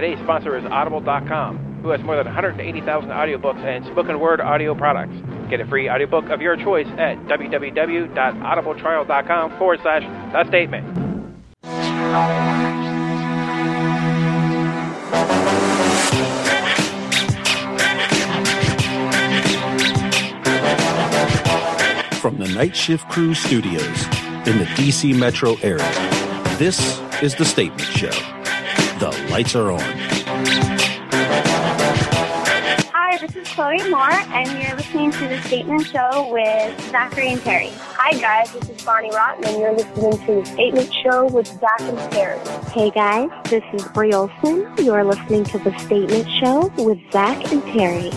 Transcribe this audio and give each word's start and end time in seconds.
Today's 0.00 0.18
sponsor 0.20 0.56
is 0.56 0.64
Audible.com, 0.64 1.82
who 1.82 1.90
has 1.90 2.00
more 2.00 2.16
than 2.16 2.24
180,000 2.24 3.10
audiobooks 3.10 3.62
and 3.62 3.84
spoken 3.84 4.18
word 4.18 4.40
audio 4.40 4.74
products. 4.74 5.12
Get 5.50 5.60
a 5.60 5.66
free 5.66 5.90
audiobook 5.90 6.30
of 6.30 6.40
your 6.40 6.56
choice 6.56 6.86
at 6.96 7.18
www.audibletrial.com 7.26 9.58
forward 9.58 9.80
slash 9.82 10.02
the 10.32 10.48
statement. 10.48 10.86
From 22.22 22.38
the 22.38 22.48
Night 22.54 22.74
Shift 22.74 23.06
Crew 23.10 23.34
Studios 23.34 24.06
in 24.46 24.56
the 24.56 24.64
DC 24.76 25.14
metro 25.14 25.56
area, 25.56 25.92
this 26.56 27.02
is 27.20 27.34
The 27.34 27.44
Statement 27.44 27.82
Show. 27.82 28.39
The 29.30 29.36
lights 29.36 29.54
are 29.54 29.70
on. 29.70 29.80
Hi, 32.92 33.16
this 33.18 33.36
is 33.36 33.46
Chloe 33.46 33.88
Moore, 33.88 34.10
and 34.10 34.60
you're 34.60 34.74
listening 34.74 35.12
to 35.12 35.28
The 35.28 35.40
Statement 35.42 35.86
Show 35.86 36.32
with 36.32 36.90
Zachary 36.90 37.28
and 37.28 37.40
Terry. 37.40 37.70
Hi, 37.78 38.18
guys, 38.18 38.52
this 38.52 38.68
is 38.68 38.82
Bonnie 38.82 39.10
Rotten, 39.10 39.44
and 39.44 39.60
you're 39.60 39.72
listening 39.72 40.18
to 40.26 40.40
The 40.40 40.44
Statement 40.46 40.92
Show 40.92 41.26
with 41.28 41.46
Zach 41.46 41.80
and 41.80 42.12
Terry. 42.12 42.40
Hey, 42.72 42.90
guys, 42.90 43.30
this 43.48 43.62
is 43.72 43.84
Bree 43.92 44.12
Olson. 44.12 44.68
You're 44.78 45.04
listening 45.04 45.44
to 45.44 45.58
The 45.60 45.78
Statement 45.78 46.28
Show 46.40 46.72
with 46.78 46.98
Zach 47.12 47.52
and 47.52 47.62
Terry. 47.62 48.10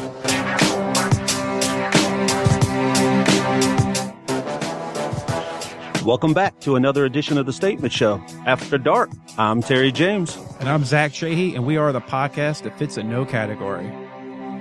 Welcome 6.04 6.34
back 6.34 6.60
to 6.62 6.76
another 6.76 7.06
edition 7.06 7.38
of 7.38 7.46
The 7.46 7.54
Statement 7.54 7.94
Show. 7.94 8.20
After 8.48 8.80
Dark, 8.80 9.12
I'm 9.38 9.62
Terry 9.62 9.92
James. 9.92 10.40
And 10.64 10.70
I'm 10.70 10.86
Zach 10.86 11.12
Shahey, 11.12 11.56
and 11.56 11.66
we 11.66 11.76
are 11.76 11.92
the 11.92 12.00
podcast 12.00 12.62
that 12.64 12.80
fits 12.80 12.98
in 12.98 13.10
no 13.10 13.26
category. 13.26 13.86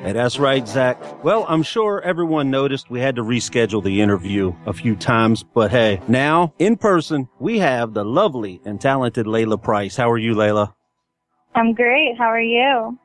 Hey, 0.03 0.11
that's 0.11 0.37
right, 0.37 0.67
Zach. 0.67 1.23
Well, 1.23 1.47
I'm 1.49 1.63
sure 1.63 2.01
everyone 2.03 2.51
noticed 2.51 2.91
we 2.91 2.99
had 2.99 3.15
to 3.15 3.23
reschedule 3.23 3.85
the 3.85 4.01
interview 4.01 4.53
a 4.67 4.73
few 4.73 4.97
times, 4.97 5.45
but 5.45 5.71
hey, 5.71 6.01
now 6.09 6.55
in 6.59 6.77
person, 6.77 7.29
we 7.39 7.61
have 7.61 7.95
the 7.95 8.05
lovely 8.05 8.61
and 8.65 8.81
talented 8.81 9.27
Layla 9.27 9.63
Price. 9.63 9.95
How 9.95 10.11
are 10.11 10.19
you, 10.19 10.35
Layla? 10.35 10.75
I'm 11.55 11.73
great. 11.73 12.19
How 12.19 12.25
are 12.25 12.41
you? 12.41 12.99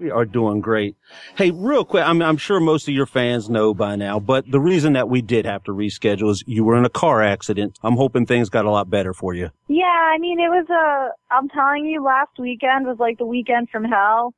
We 0.00 0.10
are 0.10 0.24
doing 0.24 0.62
great. 0.62 0.96
Hey, 1.36 1.50
real 1.50 1.84
quick, 1.84 2.02
I'm, 2.02 2.22
I'm 2.22 2.38
sure 2.38 2.58
most 2.58 2.88
of 2.88 2.94
your 2.94 3.04
fans 3.04 3.50
know 3.50 3.74
by 3.74 3.96
now, 3.96 4.18
but 4.18 4.50
the 4.50 4.58
reason 4.58 4.94
that 4.94 5.10
we 5.10 5.20
did 5.20 5.44
have 5.44 5.62
to 5.64 5.72
reschedule 5.72 6.30
is 6.30 6.42
you 6.46 6.64
were 6.64 6.74
in 6.78 6.86
a 6.86 6.90
car 6.90 7.22
accident. 7.22 7.78
I'm 7.82 7.96
hoping 7.96 8.24
things 8.24 8.48
got 8.48 8.64
a 8.64 8.70
lot 8.70 8.88
better 8.88 9.12
for 9.12 9.34
you. 9.34 9.50
Yeah, 9.68 9.84
I 9.84 10.16
mean, 10.16 10.40
it 10.40 10.48
was 10.48 10.66
a, 10.70 11.34
I'm 11.34 11.50
telling 11.50 11.84
you, 11.84 12.02
last 12.02 12.30
weekend 12.38 12.86
was 12.86 12.96
like 12.98 13.18
the 13.18 13.26
weekend 13.26 13.68
from 13.68 13.84
hell, 13.84 14.32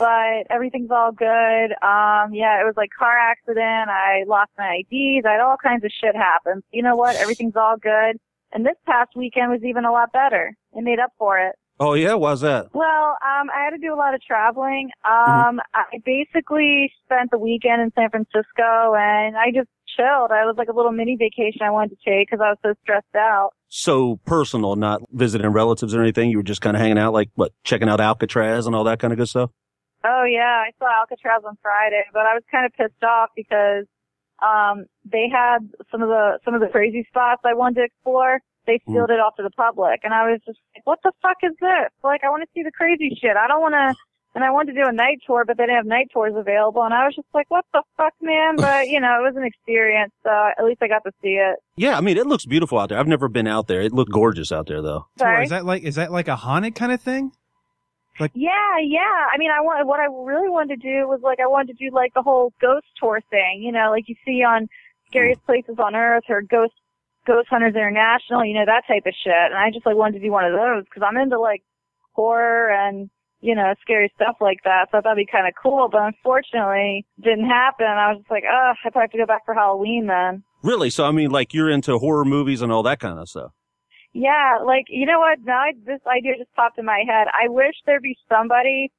but 0.00 0.50
everything's 0.50 0.90
all 0.90 1.12
good. 1.12 1.70
Um, 1.80 2.34
yeah, 2.34 2.60
it 2.60 2.64
was 2.66 2.74
like 2.76 2.90
car 2.98 3.16
accident. 3.16 3.88
I 3.90 4.24
lost 4.26 4.50
my 4.58 4.80
IDs. 4.80 5.24
I 5.24 5.32
had 5.32 5.40
all 5.40 5.56
kinds 5.62 5.84
of 5.84 5.92
shit 5.92 6.16
happen. 6.16 6.64
You 6.72 6.82
know 6.82 6.96
what? 6.96 7.14
Everything's 7.14 7.54
all 7.54 7.76
good. 7.80 8.18
And 8.50 8.66
this 8.66 8.76
past 8.84 9.10
weekend 9.14 9.52
was 9.52 9.62
even 9.62 9.84
a 9.84 9.92
lot 9.92 10.12
better. 10.12 10.56
It 10.72 10.82
made 10.82 10.98
up 10.98 11.12
for 11.18 11.38
it. 11.38 11.54
Oh 11.80 11.94
yeah, 11.94 12.14
why's 12.14 12.40
that? 12.42 12.68
Well, 12.72 13.16
um, 13.20 13.50
I 13.50 13.64
had 13.64 13.70
to 13.70 13.78
do 13.78 13.92
a 13.92 13.96
lot 13.96 14.14
of 14.14 14.22
traveling. 14.22 14.90
Um, 15.04 15.60
I 15.74 15.98
basically 16.04 16.92
spent 17.04 17.30
the 17.32 17.38
weekend 17.38 17.82
in 17.82 17.92
San 17.96 18.10
Francisco 18.10 18.94
and 18.96 19.36
I 19.36 19.50
just 19.52 19.68
chilled. 19.96 20.30
I 20.30 20.44
was 20.44 20.54
like 20.56 20.68
a 20.68 20.72
little 20.72 20.92
mini 20.92 21.16
vacation 21.16 21.62
I 21.62 21.70
wanted 21.70 21.96
to 21.98 22.10
take 22.10 22.28
because 22.30 22.40
I 22.40 22.50
was 22.50 22.58
so 22.62 22.74
stressed 22.82 23.14
out. 23.16 23.50
So 23.68 24.20
personal, 24.24 24.76
not 24.76 25.02
visiting 25.10 25.48
relatives 25.48 25.94
or 25.94 26.00
anything. 26.00 26.30
You 26.30 26.38
were 26.38 26.44
just 26.44 26.60
kind 26.60 26.76
of 26.76 26.80
hanging 26.80 26.98
out, 26.98 27.12
like 27.12 27.30
what, 27.34 27.52
checking 27.64 27.88
out 27.88 28.00
Alcatraz 28.00 28.66
and 28.66 28.76
all 28.76 28.84
that 28.84 29.00
kind 29.00 29.12
of 29.12 29.18
good 29.18 29.28
stuff. 29.28 29.50
Oh 30.04 30.24
yeah, 30.24 30.62
I 30.66 30.70
saw 30.78 30.86
Alcatraz 31.00 31.42
on 31.44 31.56
Friday, 31.60 32.02
but 32.12 32.20
I 32.20 32.34
was 32.34 32.42
kind 32.52 32.66
of 32.66 32.72
pissed 32.74 33.02
off 33.02 33.30
because 33.34 33.86
um 34.42 34.84
they 35.04 35.28
had 35.32 35.58
some 35.90 36.02
of 36.02 36.08
the 36.08 36.38
some 36.44 36.54
of 36.54 36.60
the 36.60 36.68
crazy 36.68 37.04
spots 37.08 37.42
I 37.44 37.54
wanted 37.54 37.76
to 37.76 37.84
explore. 37.84 38.40
They 38.66 38.80
mm. 38.86 38.92
sealed 38.92 39.10
it 39.10 39.20
off 39.20 39.36
to 39.36 39.42
the 39.42 39.50
public, 39.50 40.00
and 40.04 40.14
I 40.14 40.30
was 40.30 40.40
just 40.46 40.58
like, 40.74 40.86
"What 40.86 41.00
the 41.02 41.12
fuck 41.22 41.38
is 41.42 41.52
this? 41.60 41.90
Like, 42.02 42.24
I 42.24 42.30
want 42.30 42.42
to 42.42 42.48
see 42.54 42.62
the 42.62 42.72
crazy 42.72 43.16
shit. 43.20 43.36
I 43.36 43.48
don't 43.48 43.60
want 43.60 43.74
to." 43.74 43.94
And 44.36 44.42
I 44.42 44.50
wanted 44.50 44.74
to 44.74 44.82
do 44.82 44.88
a 44.88 44.92
night 44.92 45.18
tour, 45.24 45.44
but 45.46 45.56
they 45.56 45.62
didn't 45.62 45.76
have 45.76 45.86
night 45.86 46.08
tours 46.12 46.32
available, 46.34 46.82
and 46.82 46.92
I 46.92 47.04
was 47.06 47.14
just 47.14 47.28
like, 47.32 47.48
"What 47.50 47.64
the 47.72 47.82
fuck, 47.96 48.14
man?" 48.20 48.56
But 48.66 48.88
you 48.88 49.00
know, 49.00 49.20
it 49.20 49.22
was 49.22 49.36
an 49.36 49.44
experience, 49.44 50.12
so 50.24 50.30
at 50.30 50.64
least 50.64 50.82
I 50.82 50.88
got 50.88 51.04
to 51.04 51.12
see 51.22 51.34
it. 51.38 51.56
Yeah, 51.76 51.96
I 51.96 52.00
mean, 52.00 52.16
it 52.16 52.26
looks 52.26 52.44
beautiful 52.44 52.78
out 52.78 52.88
there. 52.88 52.98
I've 52.98 53.06
never 53.06 53.28
been 53.28 53.46
out 53.46 53.68
there. 53.68 53.80
It 53.80 53.92
looked 53.92 54.10
gorgeous 54.10 54.50
out 54.50 54.66
there, 54.66 54.82
though. 54.82 55.06
Sorry. 55.18 55.44
Is 55.44 55.50
that 55.50 55.64
like 55.64 55.84
is 55.84 55.94
that 55.94 56.10
like 56.10 56.28
a 56.28 56.36
haunted 56.36 56.74
kind 56.74 56.90
of 56.90 57.00
thing? 57.00 57.30
Like, 58.20 58.30
Yeah, 58.34 58.78
yeah. 58.80 59.26
I 59.32 59.38
mean, 59.38 59.50
I 59.50 59.60
want 59.60 59.86
what 59.86 59.98
I 59.98 60.06
really 60.06 60.48
wanted 60.48 60.80
to 60.80 60.88
do 60.88 61.08
was 61.08 61.20
like 61.22 61.40
I 61.40 61.46
wanted 61.46 61.76
to 61.76 61.84
do 61.90 61.94
like 61.94 62.14
the 62.14 62.22
whole 62.22 62.52
ghost 62.60 62.86
tour 63.00 63.20
thing, 63.30 63.62
you 63.62 63.72
know, 63.72 63.90
like 63.90 64.08
you 64.08 64.14
see 64.24 64.42
on 64.42 64.62
hmm. 64.62 64.66
scariest 65.08 65.44
places 65.44 65.76
on 65.78 65.94
earth 65.94 66.24
or 66.28 66.42
ghost 66.42 66.74
ghost 67.26 67.48
hunters 67.50 67.74
international, 67.74 68.44
you 68.44 68.54
know, 68.54 68.66
that 68.66 68.84
type 68.86 69.06
of 69.06 69.14
shit. 69.22 69.32
And 69.32 69.54
I 69.54 69.70
just 69.70 69.86
like 69.86 69.96
wanted 69.96 70.18
to 70.18 70.24
do 70.24 70.32
one 70.32 70.44
of 70.44 70.52
those 70.52 70.84
because 70.84 71.02
I'm 71.06 71.16
into 71.16 71.38
like 71.38 71.62
horror 72.12 72.70
and 72.70 73.10
you 73.40 73.54
know 73.54 73.74
scary 73.82 74.10
stuff 74.14 74.36
like 74.40 74.58
that. 74.64 74.88
So 74.90 74.98
I 74.98 75.00
thought 75.00 75.18
it'd 75.18 75.26
be 75.26 75.30
kind 75.30 75.46
of 75.46 75.54
cool, 75.60 75.88
but 75.90 76.02
unfortunately, 76.02 77.06
didn't 77.22 77.48
happen. 77.48 77.86
I 77.86 78.12
was 78.12 78.18
just 78.18 78.30
like, 78.30 78.44
oh, 78.48 78.72
I 78.72 78.90
probably 78.90 79.02
have 79.02 79.10
to 79.10 79.18
go 79.18 79.26
back 79.26 79.44
for 79.44 79.54
Halloween 79.54 80.06
then. 80.06 80.42
Really? 80.62 80.90
So 80.90 81.04
I 81.04 81.10
mean, 81.10 81.30
like 81.30 81.52
you're 81.52 81.70
into 81.70 81.98
horror 81.98 82.24
movies 82.24 82.62
and 82.62 82.72
all 82.72 82.82
that 82.84 83.00
kind 83.00 83.18
of 83.18 83.28
stuff. 83.28 83.52
Yeah, 84.12 84.58
like 84.64 84.86
you 84.88 85.06
know 85.06 85.18
what? 85.18 85.38
Now 85.44 85.58
I, 85.58 85.72
this 85.84 86.00
idea 86.06 86.38
just 86.38 86.54
popped 86.54 86.78
in 86.78 86.84
my 86.84 87.02
head. 87.06 87.26
I 87.28 87.48
wish 87.48 87.74
there'd 87.84 88.02
be 88.02 88.16
somebody 88.28 88.92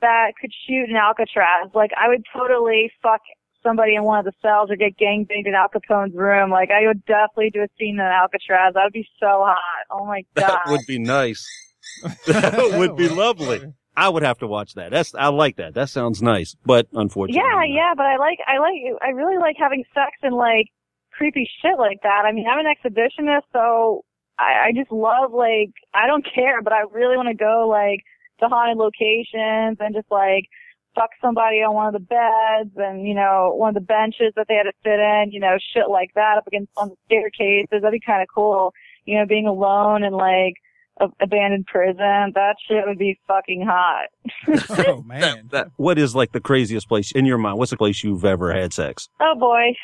that 0.00 0.32
could 0.40 0.52
shoot 0.66 0.88
an 0.88 0.96
Alcatraz. 0.96 1.70
Like 1.74 1.90
I 2.00 2.08
would 2.08 2.24
totally 2.32 2.90
fuck 3.02 3.20
somebody 3.64 3.94
in 3.96 4.04
one 4.04 4.18
of 4.20 4.24
the 4.24 4.32
cells 4.42 4.70
or 4.70 4.76
get 4.76 4.96
gang 4.96 5.24
banged 5.24 5.46
in 5.48 5.54
Al 5.54 5.68
Capone's 5.68 6.14
room. 6.14 6.50
Like 6.50 6.70
I 6.70 6.86
would 6.86 7.04
definitely 7.06 7.50
do 7.50 7.62
a 7.62 7.68
scene 7.78 7.94
in 7.94 8.00
Alcatraz. 8.00 8.74
That 8.74 8.84
would 8.84 8.92
be 8.92 9.08
so 9.18 9.26
hot. 9.44 9.58
Oh 9.90 10.04
my 10.06 10.22
god. 10.36 10.48
That 10.48 10.60
would 10.70 10.86
be 10.86 10.98
nice. 10.98 11.44
that 12.26 12.74
would 12.78 12.96
be 12.96 13.08
lovely. 13.08 13.72
I 13.96 14.08
would 14.08 14.22
have 14.24 14.38
to 14.38 14.46
watch 14.48 14.74
that. 14.74 14.90
That's 14.90 15.14
I 15.14 15.28
like 15.28 15.56
that. 15.56 15.74
That 15.74 15.88
sounds 15.88 16.20
nice, 16.20 16.56
but 16.66 16.88
unfortunately, 16.92 17.42
Yeah, 17.46 17.54
not. 17.58 17.68
yeah, 17.70 17.94
but 17.96 18.06
I 18.06 18.16
like, 18.16 18.38
I 18.46 18.58
like, 18.58 18.74
I 19.00 19.10
really 19.10 19.38
like 19.38 19.54
having 19.58 19.84
sex 19.94 20.10
and 20.22 20.34
like 20.34 20.66
creepy 21.12 21.48
shit 21.62 21.78
like 21.78 21.98
that. 22.02 22.24
I 22.26 22.32
mean, 22.32 22.46
I'm 22.50 22.58
an 22.58 22.66
exhibitionist, 22.66 23.42
so 23.52 24.04
I, 24.36 24.66
I 24.68 24.72
just 24.74 24.90
love 24.90 25.32
like, 25.32 25.70
I 25.94 26.08
don't 26.08 26.26
care, 26.34 26.60
but 26.60 26.72
I 26.72 26.80
really 26.90 27.16
want 27.16 27.28
to 27.28 27.34
go 27.36 27.68
like 27.68 28.00
to 28.40 28.48
haunted 28.48 28.78
locations 28.78 29.76
and 29.78 29.94
just 29.94 30.10
like 30.10 30.46
fuck 30.94 31.10
somebody 31.20 31.56
on 31.56 31.74
one 31.74 31.86
of 31.86 31.92
the 31.92 31.98
beds 31.98 32.70
and, 32.76 33.06
you 33.06 33.14
know, 33.14 33.52
one 33.54 33.68
of 33.70 33.74
the 33.74 33.80
benches 33.80 34.32
that 34.36 34.46
they 34.48 34.54
had 34.54 34.64
to 34.64 34.72
sit 34.82 34.98
in, 34.98 35.32
you 35.32 35.40
know, 35.40 35.56
shit 35.72 35.90
like 35.90 36.14
that 36.14 36.38
up 36.38 36.46
against 36.46 36.72
on 36.76 36.90
the 36.90 36.96
staircases. 37.06 37.68
That'd 37.70 37.92
be 37.92 38.00
kind 38.00 38.22
of 38.22 38.28
cool. 38.34 38.72
You 39.04 39.18
know, 39.18 39.26
being 39.26 39.46
alone 39.46 40.04
in 40.04 40.12
like 40.12 40.54
a 41.00 41.08
abandoned 41.20 41.66
prison. 41.66 42.32
That 42.34 42.56
shit 42.66 42.84
would 42.86 42.98
be 42.98 43.18
fucking 43.26 43.66
hot. 43.66 44.08
Oh 44.86 45.02
man. 45.06 45.48
That, 45.50 45.68
what 45.76 45.98
is 45.98 46.14
like 46.14 46.32
the 46.32 46.40
craziest 46.40 46.88
place 46.88 47.12
in 47.12 47.24
your 47.24 47.38
mind? 47.38 47.58
What's 47.58 47.70
the 47.70 47.76
place 47.76 48.04
you've 48.04 48.24
ever 48.24 48.52
had 48.52 48.72
sex? 48.72 49.08
oh 49.20 49.34
boy. 49.34 49.74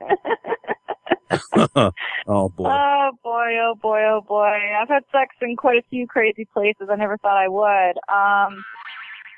oh 2.26 2.48
boy. 2.48 2.68
Oh 2.68 3.10
boy, 3.22 3.56
oh 3.62 3.74
boy, 3.80 4.02
oh 4.04 4.20
boy. 4.26 4.58
I've 4.80 4.88
had 4.88 5.04
sex 5.12 5.34
in 5.40 5.56
quite 5.56 5.78
a 5.78 5.88
few 5.88 6.06
crazy 6.06 6.46
places 6.52 6.88
I 6.90 6.96
never 6.96 7.16
thought 7.18 7.36
I 7.36 7.48
would. 7.48 7.98
Um 8.12 8.64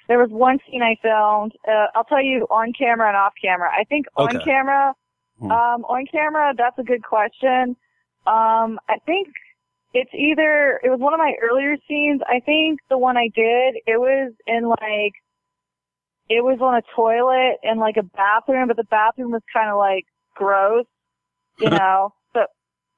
there 0.09 0.19
was 0.19 0.31
one 0.31 0.59
scene 0.69 0.83
I 0.83 0.97
filmed. 1.03 1.53
Uh, 1.67 1.87
I'll 1.95 2.05
tell 2.05 2.23
you 2.23 2.47
on 2.51 2.73
camera 2.73 3.09
and 3.09 3.17
off 3.17 3.33
camera. 3.41 3.71
I 3.71 3.85
think 3.85 4.07
on 4.17 4.41
camera, 4.45 4.95
Hmm. 5.41 5.51
um, 5.51 5.85
on 5.87 6.07
camera, 6.07 6.55
that's 6.57 6.79
a 6.79 6.85
good 6.85 7.03
question. 7.03 7.77
Um, 8.27 8.79
I 8.89 8.99
think 9.05 9.29
it's 9.93 10.11
either, 10.15 10.81
it 10.83 10.91
was 10.91 11.01
one 11.01 11.13
of 11.13 11.19
my 11.19 11.35
earlier 11.43 11.77
scenes. 11.89 12.21
I 12.29 12.41
think 12.41 12.81
the 12.89 12.99
one 12.99 13.17
I 13.17 13.29
did, 13.35 13.77
it 13.87 13.99
was 13.99 14.33
in 14.47 14.69
like, 14.69 15.13
it 16.29 16.43
was 16.43 16.59
on 16.61 16.77
a 16.77 16.83
toilet 16.95 17.57
in 17.63 17.79
like 17.79 17.97
a 17.97 18.03
bathroom, 18.03 18.69
but 18.69 18.77
the 18.77 18.85
bathroom 18.85 19.33
was 19.33 19.43
kind 19.53 19.71
of 19.71 19.77
like 19.77 20.05
gross, 20.37 20.87
you 21.59 21.69
know? 21.79 22.15
So 22.33 22.47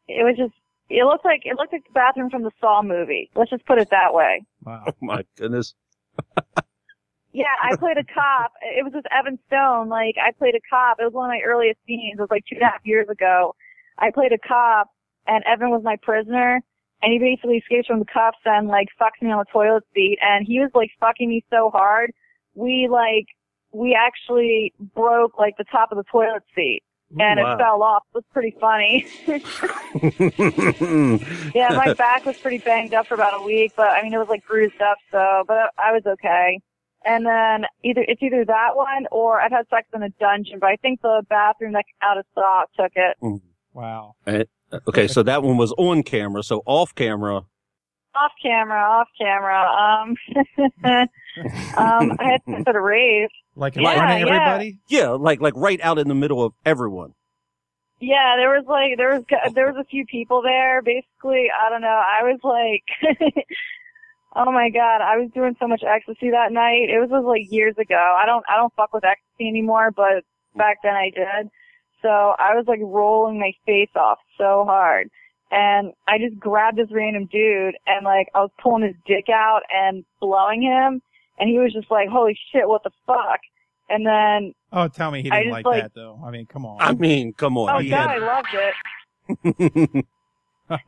it 0.06 0.22
was 0.24 0.36
just, 0.36 0.54
it 0.88 1.04
looked 1.04 1.24
like, 1.24 1.42
it 1.44 1.56
looked 1.56 1.72
like 1.72 1.84
the 1.84 1.92
bathroom 1.92 2.30
from 2.30 2.42
the 2.42 2.52
Saw 2.60 2.82
movie. 2.82 3.30
Let's 3.34 3.50
just 3.50 3.64
put 3.66 3.78
it 3.78 3.88
that 3.90 4.12
way. 4.14 4.44
Wow. 4.62 4.84
oh 4.88 4.92
my 5.00 5.24
goodness. 5.36 5.74
Yeah, 7.36 7.52
I 7.62 7.76
played 7.76 7.98
a 7.98 8.04
cop. 8.04 8.52
It 8.62 8.82
was 8.82 8.94
with 8.94 9.04
Evan 9.12 9.38
Stone. 9.46 9.90
Like, 9.90 10.14
I 10.16 10.32
played 10.32 10.54
a 10.54 10.60
cop. 10.70 10.96
It 10.98 11.04
was 11.04 11.12
one 11.12 11.28
of 11.28 11.34
my 11.36 11.42
earliest 11.44 11.78
scenes. 11.86 12.18
It 12.18 12.22
was 12.22 12.30
like 12.30 12.44
two 12.48 12.54
and 12.56 12.62
a 12.62 12.70
half 12.70 12.80
years 12.84 13.10
ago. 13.10 13.54
I 13.98 14.10
played 14.10 14.32
a 14.32 14.38
cop, 14.38 14.88
and 15.26 15.44
Evan 15.44 15.68
was 15.68 15.82
my 15.84 15.96
prisoner. 16.02 16.62
And 17.02 17.12
he 17.12 17.18
basically 17.18 17.58
escapes 17.58 17.88
from 17.88 17.98
the 17.98 18.06
cops 18.06 18.38
and 18.46 18.68
like 18.68 18.88
fucks 18.98 19.20
me 19.20 19.30
on 19.30 19.36
the 19.38 19.44
toilet 19.52 19.84
seat. 19.94 20.16
And 20.22 20.46
he 20.46 20.60
was 20.60 20.70
like 20.74 20.90
fucking 20.98 21.28
me 21.28 21.44
so 21.50 21.68
hard, 21.68 22.12
we 22.54 22.88
like 22.90 23.26
we 23.70 23.94
actually 23.94 24.72
broke 24.94 25.38
like 25.38 25.58
the 25.58 25.64
top 25.64 25.92
of 25.92 25.98
the 25.98 26.04
toilet 26.10 26.42
seat. 26.54 26.82
and 27.20 27.38
Wow. 27.38 27.52
it 27.52 27.58
fell 27.58 27.82
off. 27.82 28.02
It 28.14 28.16
was 28.16 28.24
pretty 28.32 28.56
funny. 28.58 29.06
yeah, 31.54 31.68
my 31.76 31.92
back 31.92 32.24
was 32.24 32.38
pretty 32.38 32.58
banged 32.58 32.94
up 32.94 33.08
for 33.08 33.14
about 33.14 33.38
a 33.38 33.44
week, 33.44 33.72
but 33.76 33.88
I 33.88 34.02
mean 34.02 34.14
it 34.14 34.18
was 34.18 34.28
like 34.28 34.46
bruised 34.46 34.80
up, 34.80 34.96
so 35.12 35.44
but 35.46 35.70
I 35.76 35.92
was 35.92 36.06
okay. 36.06 36.60
And 37.04 37.24
then 37.26 37.66
either 37.84 38.04
it's 38.06 38.22
either 38.22 38.44
that 38.46 38.70
one 38.74 39.06
or 39.12 39.40
I've 39.40 39.52
had 39.52 39.68
sex 39.68 39.86
in 39.94 40.02
a 40.02 40.08
dungeon, 40.20 40.58
but 40.60 40.68
I 40.68 40.76
think 40.76 41.00
the 41.02 41.22
bathroom 41.28 41.72
that 41.74 41.84
out 42.02 42.18
of 42.18 42.24
stock 42.32 42.68
took 42.78 42.92
it. 42.96 43.16
Wow. 43.72 44.14
okay, 44.88 45.06
so 45.06 45.22
that 45.22 45.42
one 45.42 45.56
was 45.56 45.72
on 45.78 46.02
camera. 46.02 46.42
So 46.42 46.62
off 46.66 46.94
camera, 46.94 47.42
Off 48.16 48.32
camera, 48.42 48.80
off 48.80 49.08
camera. 49.20 49.62
Um, 49.70 50.16
um, 51.76 52.16
I 52.18 52.24
had 52.24 52.40
to 52.48 52.68
at 52.68 52.74
a 52.74 52.80
rave. 52.80 53.28
Like 53.54 53.76
in 53.76 53.82
Yeah, 53.82 53.94
front 53.94 54.10
of 54.22 54.28
yeah. 54.28 54.34
everybody? 54.34 54.78
yeah, 54.88 55.08
like 55.10 55.40
like 55.40 55.54
right 55.56 55.80
out 55.82 55.98
in 55.98 56.08
the 56.08 56.14
middle 56.14 56.42
of 56.42 56.54
everyone. 56.64 57.12
Yeah, 58.00 58.34
there 58.36 58.50
was 58.50 58.64
like 58.66 58.96
there 58.96 59.10
was 59.14 59.24
there 59.54 59.66
was 59.72 59.76
a 59.78 59.84
few 59.84 60.04
people 60.06 60.42
there. 60.42 60.82
Basically, 60.82 61.48
I 61.50 61.70
don't 61.70 61.82
know. 61.82 61.88
I 61.88 62.22
was 62.24 62.40
like, 62.42 63.16
oh 64.36 64.52
my 64.52 64.70
god, 64.70 65.00
I 65.00 65.16
was 65.16 65.30
doing 65.34 65.56
so 65.58 65.66
much 65.66 65.82
ecstasy 65.82 66.30
that 66.30 66.52
night. 66.52 66.88
It 66.90 67.00
was, 67.00 67.08
was 67.10 67.24
like 67.24 67.50
years 67.50 67.74
ago. 67.78 68.16
I 68.16 68.26
don't 68.26 68.44
I 68.48 68.56
don't 68.56 68.72
fuck 68.74 68.92
with 68.92 69.04
ecstasy 69.04 69.48
anymore, 69.48 69.90
but 69.90 70.22
back 70.54 70.78
then 70.82 70.94
I 70.94 71.10
did. 71.14 71.50
So 72.02 72.08
I 72.08 72.54
was 72.54 72.66
like 72.68 72.80
rolling 72.82 73.40
my 73.40 73.52
face 73.64 73.90
off 73.96 74.18
so 74.38 74.64
hard. 74.66 75.08
And 75.50 75.92
I 76.08 76.18
just 76.18 76.38
grabbed 76.38 76.76
this 76.76 76.88
random 76.90 77.26
dude 77.32 77.76
and 77.86 78.04
like 78.04 78.28
I 78.34 78.40
was 78.40 78.50
pulling 78.62 78.82
his 78.82 78.94
dick 79.06 79.26
out 79.32 79.62
and 79.72 80.04
blowing 80.20 80.60
him 80.62 81.00
and 81.38 81.48
he 81.48 81.58
was 81.58 81.72
just 81.72 81.90
like, 81.90 82.08
Holy 82.08 82.38
shit, 82.52 82.68
what 82.68 82.82
the 82.84 82.90
fuck? 83.06 83.40
And 83.88 84.04
then 84.06 84.52
Oh, 84.72 84.88
tell 84.88 85.10
me 85.10 85.22
he 85.22 85.30
didn't 85.30 85.50
like, 85.50 85.64
like- 85.64 85.82
that 85.82 85.94
though. 85.94 86.20
I 86.24 86.30
mean, 86.30 86.46
come 86.46 86.66
on. 86.66 86.76
I 86.80 86.92
mean, 86.92 87.32
come 87.32 87.56
on. 87.56 87.70
Oh 87.76 87.78
he 87.78 87.88
god, 87.90 88.10
had- 88.10 88.22
I 88.22 88.26
loved 88.26 88.54
it. 88.54 90.06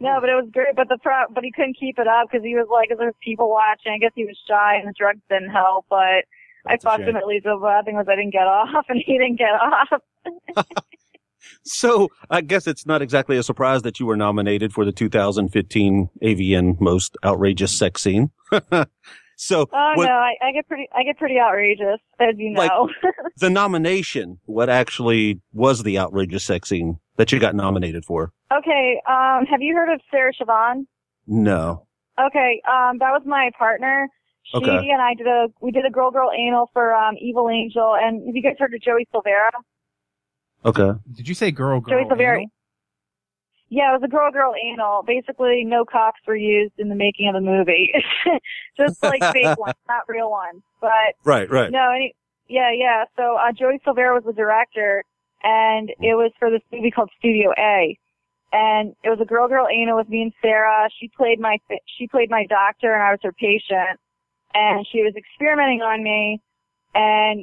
No, 0.00 0.18
but 0.20 0.28
it 0.28 0.34
was 0.34 0.48
great. 0.52 0.74
But 0.76 0.88
the 0.88 0.98
pro- 1.02 1.28
but 1.32 1.44
he 1.44 1.52
couldn't 1.52 1.76
keep 1.78 1.98
it 1.98 2.06
up 2.08 2.28
because 2.30 2.44
he 2.44 2.54
was 2.56 2.66
like, 2.70 2.88
there 2.96 3.06
was 3.06 3.14
people 3.22 3.48
watching. 3.50 3.92
I 3.92 3.98
guess 3.98 4.12
he 4.14 4.24
was 4.24 4.38
shy, 4.48 4.76
and 4.76 4.88
the 4.88 4.94
drugs 4.98 5.20
didn't 5.30 5.50
help. 5.50 5.86
But 5.88 6.24
I 6.66 6.72
That's 6.74 6.84
a 6.84 6.88
fucked 6.88 7.02
him 7.04 7.16
at 7.16 7.26
least. 7.26 7.44
The 7.44 7.58
bad 7.62 7.84
thing 7.84 7.94
was 7.96 8.06
I 8.08 8.16
didn't 8.16 8.32
get 8.32 8.46
off, 8.46 8.86
and 8.88 9.02
he 9.04 9.18
didn't 9.18 9.36
get 9.38 9.50
off. 9.54 9.88
So 11.64 12.08
I 12.30 12.40
guess 12.40 12.66
it's 12.66 12.84
not 12.84 13.00
exactly 13.00 13.36
a 13.38 13.42
surprise 13.42 13.82
that 13.82 14.00
you 14.00 14.06
were 14.06 14.16
nominated 14.16 14.72
for 14.72 14.84
the 14.84 14.92
2015 14.92 16.10
AVN 16.22 16.80
Most 16.80 17.16
Outrageous 17.24 17.76
Sex 17.78 18.02
Scene. 18.02 18.30
so 19.36 19.66
Oh 19.72 19.92
what- 19.94 20.06
no, 20.06 20.12
I, 20.12 20.34
I 20.42 20.52
get 20.52 20.66
pretty, 20.66 20.88
I 20.94 21.04
get 21.04 21.16
pretty 21.16 21.38
outrageous, 21.38 22.00
as 22.20 22.34
you 22.36 22.54
Like- 22.54 22.70
know. 22.70 22.90
the 23.38 23.50
nomination, 23.50 24.40
what 24.44 24.68
actually 24.68 25.40
was 25.52 25.84
the 25.84 25.98
outrageous 25.98 26.44
sex 26.44 26.68
scene 26.68 26.98
that 27.16 27.32
you 27.32 27.38
got 27.38 27.54
nominated 27.54 28.04
for? 28.04 28.32
Okay, 28.52 29.00
um, 29.06 29.44
have 29.46 29.60
you 29.60 29.74
heard 29.74 29.92
of 29.92 30.00
Sarah 30.10 30.32
Shevon? 30.32 30.86
No. 31.26 31.86
Okay, 32.18 32.60
um, 32.66 32.98
that 32.98 33.10
was 33.12 33.22
my 33.26 33.50
partner. 33.58 34.08
She 34.44 34.56
Okay. 34.56 34.88
and 34.90 35.02
I 35.02 35.14
did 35.14 35.26
a, 35.26 35.48
we 35.60 35.70
did 35.70 35.84
a 35.84 35.90
girl 35.90 36.10
girl 36.10 36.30
anal 36.36 36.70
for 36.72 36.94
um, 36.94 37.16
Evil 37.20 37.50
Angel, 37.50 37.94
and 38.00 38.26
have 38.26 38.34
you 38.34 38.42
guys 38.42 38.56
heard 38.58 38.72
of 38.72 38.80
Joey 38.80 39.06
Silvera? 39.14 39.50
Okay. 40.64 40.98
Did 41.12 41.28
you 41.28 41.34
say 41.34 41.50
girl, 41.50 41.80
girl? 41.80 42.02
Joey 42.02 42.08
Silvera. 42.08 42.36
anal? 42.38 42.46
Yeah, 43.68 43.90
it 43.90 44.00
was 44.00 44.02
a 44.04 44.08
girl 44.08 44.32
girl 44.32 44.54
anal. 44.64 45.02
Basically, 45.02 45.62
no 45.66 45.84
cocks 45.84 46.20
were 46.26 46.34
used 46.36 46.72
in 46.78 46.88
the 46.88 46.94
making 46.94 47.28
of 47.28 47.34
the 47.34 47.42
movie. 47.42 47.92
Just 48.78 49.02
like 49.02 49.20
fake 49.34 49.58
ones, 49.58 49.74
not 49.86 50.08
real 50.08 50.30
ones. 50.30 50.62
But 50.80 51.14
Right, 51.24 51.50
right. 51.50 51.70
no, 51.70 51.90
any, 51.94 52.14
yeah, 52.48 52.70
yeah. 52.72 53.04
So 53.16 53.36
uh, 53.36 53.52
Joey 53.52 53.78
Silvera 53.86 54.14
was 54.14 54.24
the 54.24 54.32
director, 54.32 55.04
and 55.42 55.90
it 56.00 56.14
was 56.14 56.32
for 56.38 56.50
this 56.50 56.62
movie 56.72 56.90
called 56.90 57.10
Studio 57.18 57.52
A. 57.58 57.98
And 58.52 58.94
it 59.04 59.10
was 59.10 59.18
a 59.20 59.26
girl 59.26 59.46
girl 59.48 59.66
anal 59.70 59.96
with 59.96 60.08
me 60.08 60.22
and 60.22 60.32
Sarah. 60.40 60.88
She 60.98 61.08
played 61.16 61.38
my 61.38 61.58
she 61.98 62.06
played 62.08 62.30
my 62.30 62.46
doctor, 62.48 62.92
and 62.94 63.02
I 63.02 63.10
was 63.10 63.20
her 63.22 63.32
patient. 63.32 64.00
And 64.54 64.86
she 64.90 65.02
was 65.02 65.14
experimenting 65.14 65.82
on 65.82 66.02
me, 66.02 66.40
and 66.94 67.40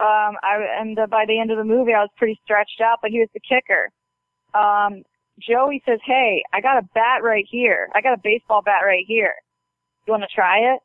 um, 0.00 0.36
I 0.42 0.58
and 0.80 0.98
uh, 0.98 1.06
by 1.06 1.24
the 1.26 1.38
end 1.38 1.52
of 1.52 1.58
the 1.58 1.64
movie, 1.64 1.94
I 1.94 2.00
was 2.00 2.10
pretty 2.16 2.38
stretched 2.44 2.80
out. 2.82 2.98
But 3.02 3.12
he 3.12 3.20
was 3.20 3.28
the 3.32 3.40
kicker. 3.40 3.90
Um, 4.52 5.04
Joey 5.38 5.82
says, 5.86 6.00
"Hey, 6.04 6.42
I 6.52 6.60
got 6.60 6.78
a 6.78 6.88
bat 6.94 7.22
right 7.22 7.46
here. 7.48 7.88
I 7.94 8.00
got 8.00 8.14
a 8.14 8.20
baseball 8.22 8.62
bat 8.62 8.82
right 8.84 9.04
here. 9.06 9.34
You 10.06 10.12
want 10.12 10.24
to 10.24 10.34
try 10.34 10.58
it?" 10.74 10.80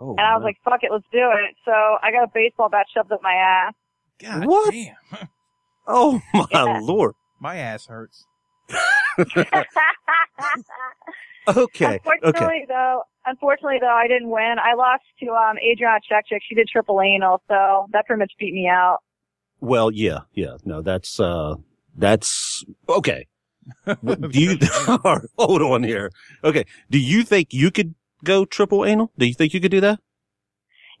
Oh, 0.00 0.12
And 0.12 0.20
I 0.26 0.34
was 0.34 0.40
wow. 0.40 0.46
like, 0.46 0.56
fuck 0.64 0.82
it, 0.82 0.90
let's 0.90 1.04
do 1.12 1.18
it. 1.30 1.54
So 1.66 1.72
I 1.72 2.10
got 2.10 2.24
a 2.24 2.30
baseball 2.32 2.70
bat 2.70 2.86
shoved 2.94 3.12
up 3.12 3.20
my 3.22 3.34
ass. 3.34 3.74
God 4.18 4.46
What? 4.46 4.72
damn. 4.72 4.96
oh 5.86 6.22
my 6.32 6.46
Yeah. 6.50 6.80
lord. 6.82 7.14
My 7.38 7.56
ass 7.56 7.86
hurts. 7.86 8.24
Okay. 11.48 11.98
unfortunately, 12.04 12.42
Okay. 12.42 12.64
though, 12.68 13.02
unfortunately 13.26 13.78
though, 13.80 13.88
I 13.88 14.06
didn't 14.06 14.28
win. 14.30 14.56
I 14.62 14.74
lost 14.74 15.02
to 15.20 15.30
um 15.30 15.56
Adriana 15.58 15.98
Chechik. 16.10 16.38
She 16.48 16.54
did 16.54 16.68
triple 16.70 17.00
anal, 17.00 17.42
so 17.48 17.86
that 17.92 18.06
pretty 18.06 18.20
much 18.20 18.32
beat 18.38 18.52
me 18.52 18.68
out. 18.68 18.98
Well, 19.60 19.90
yeah, 19.90 20.20
yeah. 20.34 20.56
No, 20.64 20.82
that's 20.82 21.18
uh 21.18 21.54
that's 21.96 22.64
okay. 22.88 23.26
What- 24.02 24.20
Do 24.30 24.40
you 24.40 24.58
hold 25.38 25.62
on 25.62 25.82
here? 25.82 26.10
Okay. 26.44 26.64
Do 26.90 26.98
you 26.98 27.22
think 27.24 27.52
you 27.52 27.70
could 27.70 27.94
go 28.22 28.44
triple 28.44 28.84
anal? 28.84 29.10
Do 29.18 29.26
you 29.26 29.34
think 29.34 29.52
you 29.54 29.60
could 29.60 29.70
do 29.72 29.80
that? 29.80 29.98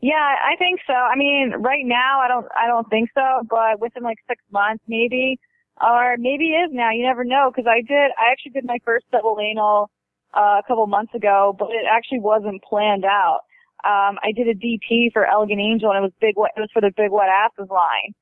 Yeah, 0.02 0.14
I 0.16 0.56
think 0.58 0.80
so. 0.86 0.94
I 0.94 1.14
mean, 1.14 1.52
right 1.58 1.84
now, 1.84 2.20
I 2.20 2.28
don't, 2.28 2.46
I 2.56 2.66
don't 2.66 2.88
think 2.88 3.10
so, 3.14 3.42
but 3.50 3.78
within 3.80 4.02
like 4.02 4.16
six 4.26 4.42
months, 4.50 4.82
maybe, 4.88 5.38
or 5.80 6.16
maybe 6.18 6.50
it 6.50 6.68
is 6.68 6.70
now. 6.72 6.90
You 6.90 7.04
never 7.04 7.24
know, 7.24 7.50
because 7.50 7.68
I 7.68 7.80
did, 7.82 8.10
I 8.18 8.30
actually 8.30 8.52
did 8.52 8.64
my 8.64 8.78
first 8.84 9.06
double 9.10 9.38
anal 9.40 9.90
uh, 10.34 10.60
a 10.60 10.62
couple 10.66 10.86
months 10.86 11.14
ago, 11.14 11.54
but 11.58 11.70
it 11.70 11.84
actually 11.90 12.20
wasn't 12.20 12.62
planned 12.62 13.04
out. 13.04 13.40
Um, 13.82 14.18
I 14.22 14.32
did 14.34 14.46
a 14.48 14.54
DP 14.54 15.12
for 15.12 15.24
Elegant 15.26 15.60
Angel, 15.60 15.90
and 15.90 15.98
it 15.98 16.02
was 16.02 16.12
big. 16.20 16.36
Wet, 16.36 16.52
it 16.56 16.60
was 16.60 16.70
for 16.72 16.82
the 16.82 16.92
Big 16.96 17.10
Wet 17.10 17.28
Asses 17.28 17.70
line, 17.70 18.14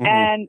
Mhm. 0.00 0.06
and 0.06 0.48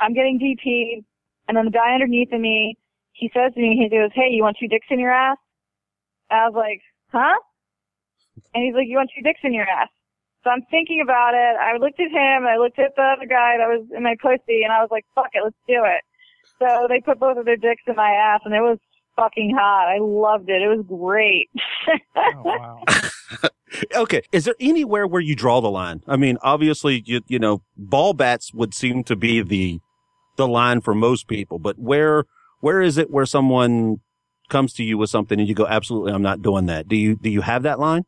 I'm 0.00 0.12
getting 0.12 0.38
DP, 0.38 1.02
and 1.48 1.56
then 1.56 1.64
the 1.64 1.70
guy 1.70 1.94
underneath 1.94 2.30
of 2.32 2.40
me, 2.40 2.76
he 3.12 3.30
says 3.32 3.54
to 3.54 3.60
me, 3.60 3.76
he 3.76 3.88
goes, 3.88 4.10
"Hey, 4.12 4.28
you 4.30 4.42
want 4.42 4.58
two 4.58 4.68
dicks 4.68 4.86
in 4.90 4.98
your 4.98 5.12
ass?" 5.12 5.38
And 6.28 6.40
I 6.40 6.44
was 6.46 6.54
like, 6.54 6.82
"Huh?" 7.10 7.38
And 8.54 8.64
he's 8.64 8.74
like, 8.74 8.86
"You 8.86 8.96
want 8.96 9.10
two 9.14 9.22
dicks 9.22 9.40
in 9.44 9.54
your 9.54 9.68
ass?" 9.68 9.88
So 10.44 10.50
I'm 10.50 10.62
thinking 10.70 11.00
about 11.00 11.34
it. 11.34 11.56
I 11.60 11.76
looked 11.78 12.00
at 12.00 12.10
him. 12.10 12.46
I 12.46 12.56
looked 12.56 12.78
at 12.78 12.96
the 12.96 13.02
other 13.02 13.26
guy 13.26 13.58
that 13.58 13.68
was 13.68 13.86
in 13.96 14.02
my 14.02 14.16
pussy, 14.20 14.62
and 14.64 14.72
I 14.72 14.80
was 14.80 14.88
like, 14.90 15.06
"Fuck 15.14 15.30
it, 15.34 15.42
let's 15.44 15.56
do 15.68 15.82
it." 15.84 16.02
So 16.58 16.86
they 16.88 17.00
put 17.00 17.20
both 17.20 17.38
of 17.38 17.44
their 17.44 17.56
dicks 17.56 17.82
in 17.86 17.94
my 17.96 18.10
ass, 18.10 18.40
and 18.44 18.54
it 18.54 18.60
was 18.60 18.78
fucking 19.16 19.54
hot. 19.56 19.88
I 19.88 19.98
loved 20.00 20.48
it. 20.48 20.62
It 20.62 20.68
was 20.68 20.84
great. 20.86 21.50
Oh, 22.16 22.42
wow. 22.44 22.82
Okay. 23.94 24.20
Is 24.32 24.44
there 24.44 24.54
anywhere 24.60 25.06
where 25.06 25.20
you 25.20 25.34
draw 25.34 25.60
the 25.62 25.70
line? 25.70 26.02
I 26.06 26.16
mean, 26.16 26.36
obviously, 26.42 27.02
you 27.06 27.22
you 27.26 27.38
know, 27.38 27.62
ball 27.76 28.12
bats 28.12 28.52
would 28.52 28.74
seem 28.74 29.02
to 29.04 29.16
be 29.16 29.40
the 29.42 29.80
the 30.36 30.46
line 30.46 30.82
for 30.82 30.94
most 30.94 31.26
people, 31.26 31.58
but 31.58 31.78
where 31.78 32.24
where 32.60 32.82
is 32.82 32.98
it 32.98 33.10
where 33.10 33.24
someone 33.24 33.96
comes 34.50 34.74
to 34.74 34.84
you 34.84 34.98
with 34.98 35.08
something 35.08 35.38
and 35.40 35.48
you 35.48 35.54
go, 35.54 35.66
absolutely, 35.66 36.12
I'm 36.12 36.22
not 36.22 36.42
doing 36.42 36.66
that. 36.66 36.86
Do 36.86 36.96
you 36.96 37.16
do 37.16 37.30
you 37.30 37.40
have 37.40 37.62
that 37.62 37.80
line? 37.80 38.04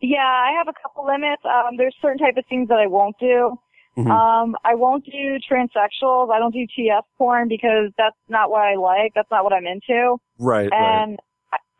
Yeah, 0.00 0.18
I 0.26 0.52
have 0.58 0.68
a 0.68 0.72
couple 0.82 1.06
limits. 1.06 1.42
Um, 1.44 1.76
there's 1.76 1.94
certain 2.00 2.18
type 2.18 2.36
of 2.36 2.44
things 2.48 2.68
that 2.68 2.78
I 2.78 2.86
won't 2.86 3.16
do. 3.18 3.58
Mhm. 3.96 4.10
Um, 4.10 4.56
I 4.64 4.74
won't 4.76 5.04
do 5.04 5.38
transsexuals. 5.50 6.32
I 6.32 6.38
don't 6.38 6.52
do 6.54 6.66
TF 6.78 7.02
porn 7.18 7.48
because 7.48 7.90
that's 7.98 8.16
not 8.28 8.50
what 8.50 8.60
I 8.62 8.76
like. 8.76 9.12
That's 9.14 9.30
not 9.30 9.42
what 9.44 9.52
I'm 9.52 9.66
into. 9.66 10.16
Right. 10.38 10.70
right. 10.70 11.02
And 11.02 11.18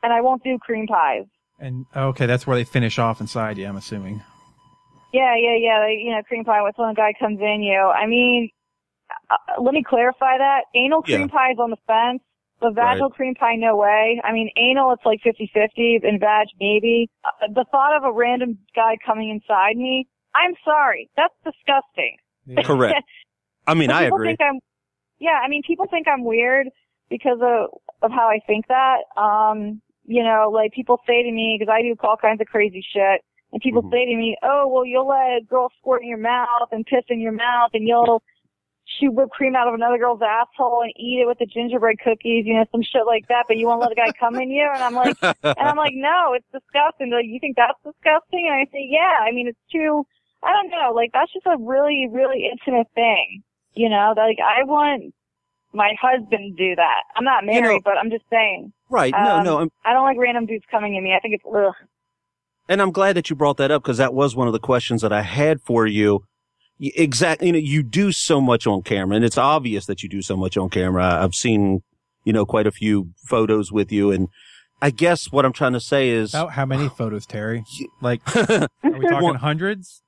and 0.03 0.13
I 0.13 0.21
won't 0.21 0.43
do 0.43 0.59
cream 0.59 0.87
pies. 0.87 1.25
And 1.59 1.85
okay, 1.95 2.27
that's 2.27 2.47
where 2.47 2.57
they 2.57 2.65
finish 2.65 2.99
off 2.99 3.21
inside 3.21 3.59
you. 3.59 3.67
I'm 3.67 3.77
assuming. 3.77 4.23
Yeah, 5.13 5.35
yeah, 5.37 5.57
yeah. 5.57 5.79
Like, 5.81 5.99
you 5.99 6.11
know, 6.11 6.23
cream 6.23 6.45
pie. 6.45 6.63
When 6.63 6.73
some 6.75 6.95
guy 6.95 7.13
comes 7.19 7.39
in 7.41 7.63
you, 7.63 7.79
I 7.79 8.07
mean, 8.07 8.49
uh, 9.31 9.61
let 9.61 9.75
me 9.75 9.83
clarify 9.83 10.39
that. 10.39 10.63
Anal 10.75 11.03
cream 11.03 11.21
Yeah. 11.23 11.27
pie 11.29 11.51
is 11.53 11.59
on 11.59 11.71
the 11.71 11.77
fence. 11.87 12.23
The 12.61 12.71
vaginal 12.71 13.09
cream 13.11 13.35
pie, 13.35 13.57
no 13.57 13.77
way. 13.77 14.21
I 14.23 14.33
mean, 14.33 14.51
anal, 14.57 14.93
it's 14.93 15.05
like 15.07 15.21
50-50, 15.25 16.07
and 16.07 16.21
vag, 16.21 16.49
maybe. 16.61 17.09
Uh, 17.25 17.47
the 17.55 17.65
thought 17.71 17.97
of 17.97 18.05
a 18.05 18.13
random 18.13 18.59
guy 18.77 18.97
coming 19.05 19.31
inside 19.31 19.77
me, 19.77 20.07
I'm 20.35 20.55
sorry. 20.65 21.09
That's 21.17 21.35
disgusting. 21.45 22.17
Yeah. 22.47 22.63
Correct. 22.63 23.03
I 23.67 23.75
mean, 23.75 23.91
I 23.91 24.05
people 24.05 24.17
agree. 24.17 24.29
Think 24.29 24.41
I'm, 24.43 24.59
yeah, 25.19 25.41
I 25.45 25.49
mean, 25.49 25.63
people 25.67 25.87
think 25.91 26.07
I'm 26.09 26.25
weird 26.25 26.69
because 27.09 27.39
of 27.43 27.71
of 28.03 28.11
how 28.11 28.29
I 28.29 28.41
think 28.47 28.67
that. 28.69 29.03
Um, 29.17 29.81
you 30.07 30.23
know, 30.23 30.51
like 30.53 30.73
people 30.73 31.01
say 31.07 31.23
to 31.23 31.31
me 31.31 31.57
because 31.59 31.73
I 31.73 31.83
do 31.83 31.95
all 32.03 32.17
kinds 32.17 32.41
of 32.41 32.47
crazy 32.47 32.85
shit, 32.93 33.23
and 33.53 33.61
people 33.63 33.83
Mhm. 33.83 33.91
say 33.91 34.05
to 34.07 34.17
me, 34.17 34.37
"Oh, 34.43 34.67
well, 34.67 34.85
you'll 34.85 35.07
let 35.07 35.37
a 35.37 35.41
girl 35.45 35.71
squirt 35.79 36.03
in 36.03 36.09
your 36.09 36.19
mouth 36.19 36.73
and 36.73 36.85
piss 36.87 37.05
in 37.09 37.21
your 37.21 37.33
mouth, 37.33 37.71
and 37.75 37.87
you'll 37.87 38.23
shoot 38.85 39.13
whipped 39.13 39.33
cream 39.33 39.55
out 39.57 39.69
of 39.69 39.75
another 39.75 39.99
girl's 39.99 40.21
asshole 40.23 40.83
and 40.83 40.93
eat 40.97 41.21
it 41.23 41.27
with 41.27 41.39
the 41.39 41.47
gingerbread 41.47 41.99
cookies, 42.03 42.45
you 42.47 42.55
know, 42.55 42.65
some 42.73 42.83
shit 42.83 43.07
like 43.07 43.29
that, 43.29 43.45
but 43.49 43.57
you 43.57 43.67
won't 43.67 43.81
let 43.81 43.93
a 43.93 43.95
guy 43.95 44.11
come 44.19 44.37
in 44.37 44.51
you." 44.51 44.69
And 44.75 44.83
I'm 44.83 44.95
like, 44.95 45.17
and 45.23 45.59
I'm 45.59 45.77
like, 45.77 45.95
"No, 45.95 46.33
it's 46.35 46.47
disgusting." 46.53 47.11
They're 47.11 47.21
like, 47.21 47.29
you 47.29 47.39
think 47.41 47.57
that's 47.57 47.79
disgusting? 47.85 48.47
And 48.51 48.55
I 48.61 48.65
say, 48.73 48.87
"Yeah. 48.89 49.19
I 49.23 49.33
mean, 49.33 49.49
it's 49.49 49.59
too." 49.73 50.05
I 50.43 50.53
don't 50.53 50.71
know. 50.71 50.93
Like 50.95 51.11
that's 51.13 51.33
just 51.33 51.47
a 51.47 51.57
really, 51.61 52.09
really 52.11 52.49
intimate 52.51 52.87
thing. 52.95 53.43
You 53.75 53.89
know, 53.89 54.15
like 54.17 54.39
I 54.41 54.65
want 54.65 55.15
my 55.73 55.93
husband 56.01 56.57
to 56.57 56.69
do 56.71 56.75
that. 56.77 57.03
I'm 57.15 57.25
not 57.25 57.45
You 57.45 57.61
married, 57.61 57.75
know- 57.77 57.81
but 57.85 57.99
I'm 57.99 58.11
just 58.11 58.25
saying. 58.31 58.73
Right. 58.89 59.13
no, 59.13 59.37
Um, 59.37 59.45
no. 59.45 59.59
I'm, 59.61 59.71
I 59.85 59.93
don't 59.93 60.03
like 60.05 60.19
random 60.19 60.47
dudes 60.47 60.65
coming 60.69 60.97
at 60.97 61.03
me. 61.03 61.15
I 61.15 61.21
think 61.21 61.35
it's 61.35 61.45
ugh. 61.47 61.75
and 62.69 62.83
I'm 62.83 62.91
glad 62.91 63.15
that 63.17 63.31
you 63.31 63.37
brought 63.37 63.57
that 63.59 63.71
up 63.71 63.83
because 63.83 63.99
that 63.99 64.13
was 64.13 64.35
one 64.35 64.49
of 64.49 64.53
the 64.53 64.59
questions 64.59 65.03
that 65.03 65.13
I 65.13 65.23
had 65.23 65.61
for 65.63 65.87
you. 65.87 66.25
Exactly. 66.81 67.49
You 67.49 67.53
know, 67.53 67.59
you 67.59 67.83
do 67.83 68.11
so 68.13 68.41
much 68.41 68.67
on 68.67 68.83
camera 68.83 69.17
and 69.17 69.25
it's 69.25 69.37
obvious 69.39 69.87
that 69.87 70.03
you 70.03 70.09
do 70.09 70.23
so 70.23 70.37
much 70.37 70.57
on 70.57 70.71
camera. 70.71 71.23
I've 71.23 71.35
seen, 71.35 71.83
you 72.25 72.33
know, 72.33 72.47
quite 72.47 72.67
a 72.67 72.71
few 72.73 73.11
photos 73.27 73.71
with 73.71 73.93
you. 73.93 74.11
And 74.11 74.29
I 74.81 74.91
guess 74.91 75.31
what 75.31 75.45
I'm 75.45 75.53
trying 75.53 75.75
to 75.75 75.81
say 75.81 76.09
is 76.09 76.33
About 76.35 76.53
how 76.53 76.65
many 76.65 76.89
photos, 76.97 77.27
Terry? 77.27 77.65
Like, 78.01 78.23
no, 78.35 78.67
are 78.85 78.91
we 78.93 79.07
talking 79.07 79.23
One- 79.23 79.35
hundreds? 79.37 80.03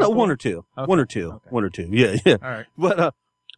one 0.00 0.30
or 0.30 0.36
two, 0.36 0.64
Okay. 0.76 0.86
one 0.88 0.98
or 0.98 1.04
two, 1.06 1.32
Okay. 1.32 1.50
one 1.50 1.62
or 1.64 1.70
two. 1.70 1.88
Yeah. 1.90 2.16
Yeah. 2.24 2.36
All 2.42 2.50
right. 2.50 2.66
But, 2.76 2.98
uh, 2.98 3.10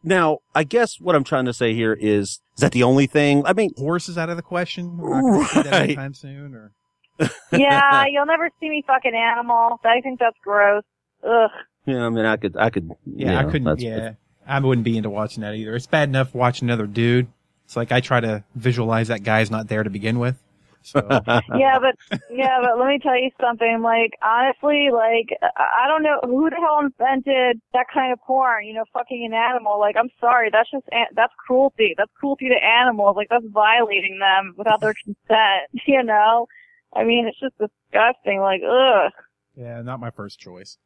now 0.04 0.38
I 0.54 0.64
guess 0.64 1.00
what 1.00 1.14
I'm 1.16 1.24
trying 1.24 1.46
to 1.46 1.52
say 1.54 1.74
here 1.74 1.92
is, 1.94 2.28
is 2.28 2.40
that 2.60 2.72
the 2.72 2.82
only 2.82 3.06
thing? 3.06 3.44
I 3.46 3.52
mean, 3.54 3.70
Horse 3.78 4.08
is 4.08 4.18
out 4.18 4.28
of 4.28 4.36
the 4.36 4.42
question. 4.42 4.98
We're 4.98 5.20
not 5.22 5.52
going 5.52 5.64
that 5.64 5.72
Right. 5.72 5.82
anytime 5.90 6.14
soon. 6.14 6.54
Or 6.54 6.72
Yeah, 7.52 8.04
you'll 8.10 8.26
never 8.26 8.50
see 8.60 8.68
me 8.68 8.84
fucking 8.86 9.14
animal. 9.14 9.80
I 9.84 10.00
think 10.02 10.18
that's 10.20 10.36
gross. 10.44 10.84
Ugh. 11.24 11.50
Yeah, 11.88 12.06
I 12.06 12.08
mean, 12.10 12.24
I 12.24 12.36
could, 12.36 12.56
I 12.56 12.70
could, 12.70 12.90
yeah, 13.06 13.32
you 13.32 13.48
I 13.48 13.50
couldn't. 13.50 13.80
Yeah, 13.80 14.12
I 14.46 14.60
wouldn't 14.60 14.84
be 14.84 14.96
into 14.96 15.10
watching 15.10 15.42
that 15.42 15.54
either. 15.54 15.74
It's 15.74 15.86
bad 15.86 16.08
enough 16.08 16.34
watching 16.34 16.68
another 16.68 16.86
dude. 16.86 17.28
It's 17.64 17.76
like 17.76 17.92
I 17.92 18.00
try 18.00 18.20
to 18.20 18.44
visualize 18.54 19.08
that 19.08 19.22
guy's 19.22 19.50
not 19.50 19.68
there 19.68 19.82
to 19.82 19.90
begin 19.90 20.18
with. 20.18 20.42
So 20.82 21.00
Yeah, 21.54 21.78
but 21.78 22.20
yeah, 22.30 22.58
but 22.62 22.78
let 22.78 22.88
me 22.88 22.98
tell 22.98 23.16
you 23.16 23.30
something. 23.40 23.82
Like 23.82 24.12
honestly, 24.22 24.88
like 24.92 25.36
I 25.42 25.84
I 25.84 25.88
don't 25.88 26.02
know 26.02 26.20
who 26.22 26.48
the 26.48 26.56
hell 26.56 26.80
invented 26.80 27.60
that 27.74 27.86
kind 27.92 28.12
of 28.12 28.20
porn. 28.20 28.64
You 28.66 28.74
know, 28.74 28.84
fucking 28.92 29.26
an 29.26 29.34
animal. 29.34 29.78
Like 29.78 29.96
I'm 29.98 30.10
sorry, 30.20 30.50
that's 30.50 30.70
just 30.70 30.86
that's 31.14 31.32
cruelty. 31.46 31.94
That's 31.96 32.12
cruelty 32.18 32.48
to 32.48 32.64
animals. 32.64 33.16
Like 33.16 33.28
that's 33.28 33.44
violating 33.52 34.18
them 34.18 34.54
without 34.56 34.80
their 34.80 34.94
consent. 34.94 35.68
You 35.86 36.02
know, 36.02 36.46
I 36.94 37.04
mean, 37.04 37.26
it's 37.26 37.40
just 37.40 37.56
disgusting. 37.58 38.40
Like 38.40 38.60
ugh. 38.62 39.12
yeah, 39.56 39.82
not 39.82 40.00
my 40.00 40.10
first 40.10 40.38
choice. 40.38 40.78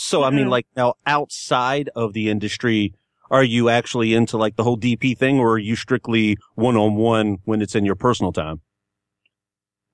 So 0.00 0.22
I 0.24 0.30
mean, 0.30 0.48
like 0.48 0.66
now 0.76 0.94
outside 1.06 1.90
of 1.94 2.14
the 2.14 2.30
industry, 2.30 2.94
are 3.30 3.44
you 3.44 3.68
actually 3.68 4.14
into 4.14 4.36
like 4.38 4.56
the 4.56 4.64
whole 4.64 4.78
DP 4.78 5.16
thing, 5.16 5.38
or 5.38 5.52
are 5.52 5.58
you 5.58 5.76
strictly 5.76 6.38
one 6.54 6.76
on 6.76 6.94
one 6.96 7.38
when 7.44 7.60
it's 7.60 7.74
in 7.74 7.84
your 7.84 7.94
personal 7.96 8.32
time? 8.32 8.60